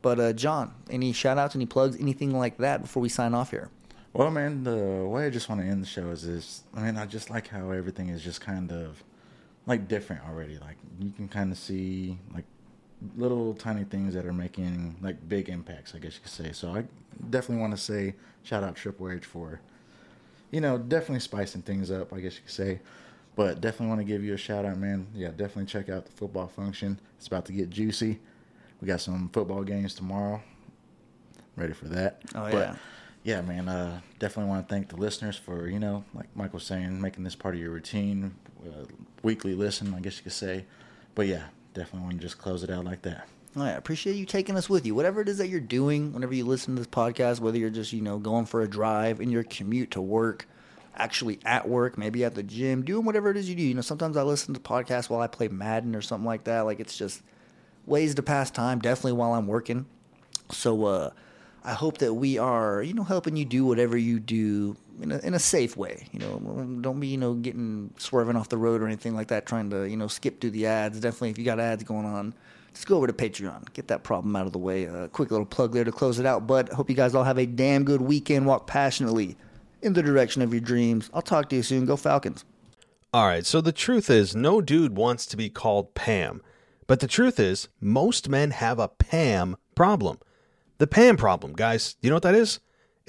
[0.00, 3.50] But uh, John, any shout outs, any plugs, anything like that before we sign off
[3.50, 3.68] here?
[4.14, 6.62] Well, man, the way I just want to end the show is this.
[6.74, 9.04] I mean, I just like how everything is just kind of
[9.66, 10.58] like different already.
[10.58, 12.46] Like you can kind of see like
[13.16, 16.52] little tiny things that are making like big impacts, I guess you could say.
[16.52, 16.84] So I
[17.30, 19.60] definitely want to say shout out Triple H for,
[20.50, 22.80] you know, definitely spicing things up, I guess you could say.
[23.36, 25.06] But definitely want to give you a shout out, man.
[25.14, 26.98] Yeah, definitely check out the football function.
[27.16, 28.18] It's about to get juicy.
[28.80, 30.42] We got some football games tomorrow.
[31.56, 32.22] Ready for that.
[32.34, 32.76] Oh, But, yeah.
[33.22, 33.68] yeah, man.
[33.68, 37.34] Uh, definitely want to thank the listeners for you know, like was saying, making this
[37.34, 38.34] part of your routine,
[38.66, 38.84] uh,
[39.22, 40.64] weekly listen, I guess you could say.
[41.14, 41.44] But yeah,
[41.74, 43.28] definitely want to just close it out like that.
[43.56, 44.94] All right, I appreciate you taking us with you.
[44.94, 47.92] Whatever it is that you're doing, whenever you listen to this podcast, whether you're just,
[47.92, 50.46] you know, going for a drive in your commute to work,
[50.94, 53.62] actually at work, maybe at the gym, doing whatever it is you do.
[53.62, 56.60] You know, sometimes I listen to podcasts while I play Madden or something like that.
[56.60, 57.22] Like it's just
[57.86, 59.86] ways to pass time, definitely while I'm working.
[60.52, 61.10] So uh
[61.62, 65.18] I hope that we are, you know, helping you do whatever you do in a,
[65.18, 66.06] in a safe way.
[66.12, 69.46] You know, don't be, you know, getting swerving off the road or anything like that,
[69.46, 71.00] trying to, you know, skip through the ads.
[71.00, 72.34] Definitely, if you got ads going on,
[72.72, 73.72] just go over to Patreon.
[73.72, 74.84] Get that problem out of the way.
[74.84, 76.46] A quick little plug there to close it out.
[76.46, 78.46] But hope you guys all have a damn good weekend.
[78.46, 79.36] Walk passionately
[79.82, 81.10] in the direction of your dreams.
[81.12, 81.86] I'll talk to you soon.
[81.86, 82.44] Go Falcons.
[83.12, 86.42] All right, so the truth is, no dude wants to be called Pam.
[86.86, 90.18] But the truth is, most men have a Pam problem.
[90.78, 92.60] The Pam problem, guys, you know what that is?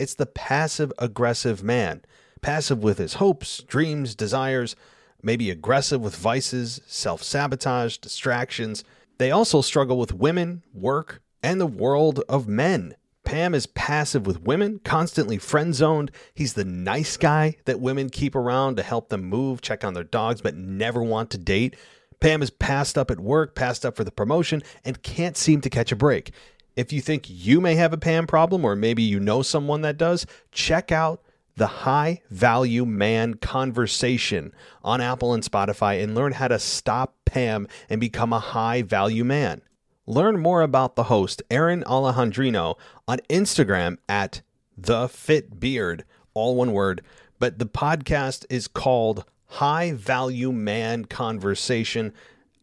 [0.02, 2.02] It's the passive aggressive man.
[2.42, 4.76] Passive with his hopes, dreams, desires,
[5.22, 8.84] maybe aggressive with vices, self sabotage, distractions.
[9.20, 12.96] They also struggle with women, work, and the world of men.
[13.26, 16.10] Pam is passive with women, constantly friend zoned.
[16.34, 20.04] He's the nice guy that women keep around to help them move, check on their
[20.04, 21.76] dogs, but never want to date.
[22.20, 25.70] Pam is passed up at work, passed up for the promotion, and can't seem to
[25.70, 26.32] catch a break.
[26.76, 29.98] If you think you may have a Pam problem, or maybe you know someone that
[29.98, 31.22] does, check out
[31.58, 34.54] the High Value Man Conversation
[34.84, 39.26] on Apple and Spotify and learn how to stop Pam and become a high value
[39.26, 39.62] man.
[40.08, 44.42] Learn more about the host, Aaron Alejandrino, on Instagram at
[44.78, 47.02] The Fit Beard, all one word.
[47.38, 52.14] But the podcast is called High Value Man Conversation.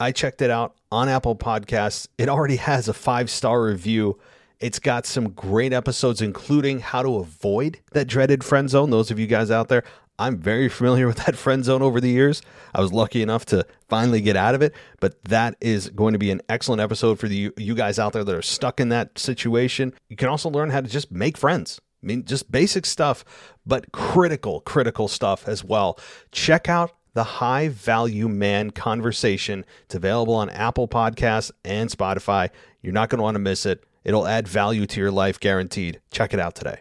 [0.00, 2.08] I checked it out on Apple Podcasts.
[2.18, 4.18] It already has a five star review.
[4.60, 8.90] It's got some great episodes, including how to avoid that dreaded friend zone.
[8.90, 9.84] Those of you guys out there,
[10.18, 12.42] I'm very familiar with that friend zone over the years.
[12.74, 16.18] I was lucky enough to finally get out of it, but that is going to
[16.18, 19.18] be an excellent episode for the you guys out there that are stuck in that
[19.18, 19.94] situation.
[20.08, 21.80] You can also learn how to just make friends.
[22.02, 23.24] I mean, just basic stuff,
[23.66, 25.98] but critical, critical stuff as well.
[26.30, 29.64] Check out the High Value Man Conversation.
[29.86, 32.50] It's available on Apple Podcasts and Spotify.
[32.80, 33.82] You're not going to want to miss it.
[34.04, 36.00] It'll add value to your life, guaranteed.
[36.12, 36.78] Check it out today.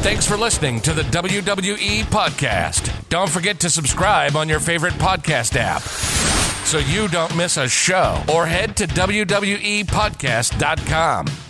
[0.00, 3.06] Thanks for listening to the WWE Podcast.
[3.10, 8.22] Don't forget to subscribe on your favorite podcast app so you don't miss a show
[8.32, 11.49] or head to WWEpodcast.com.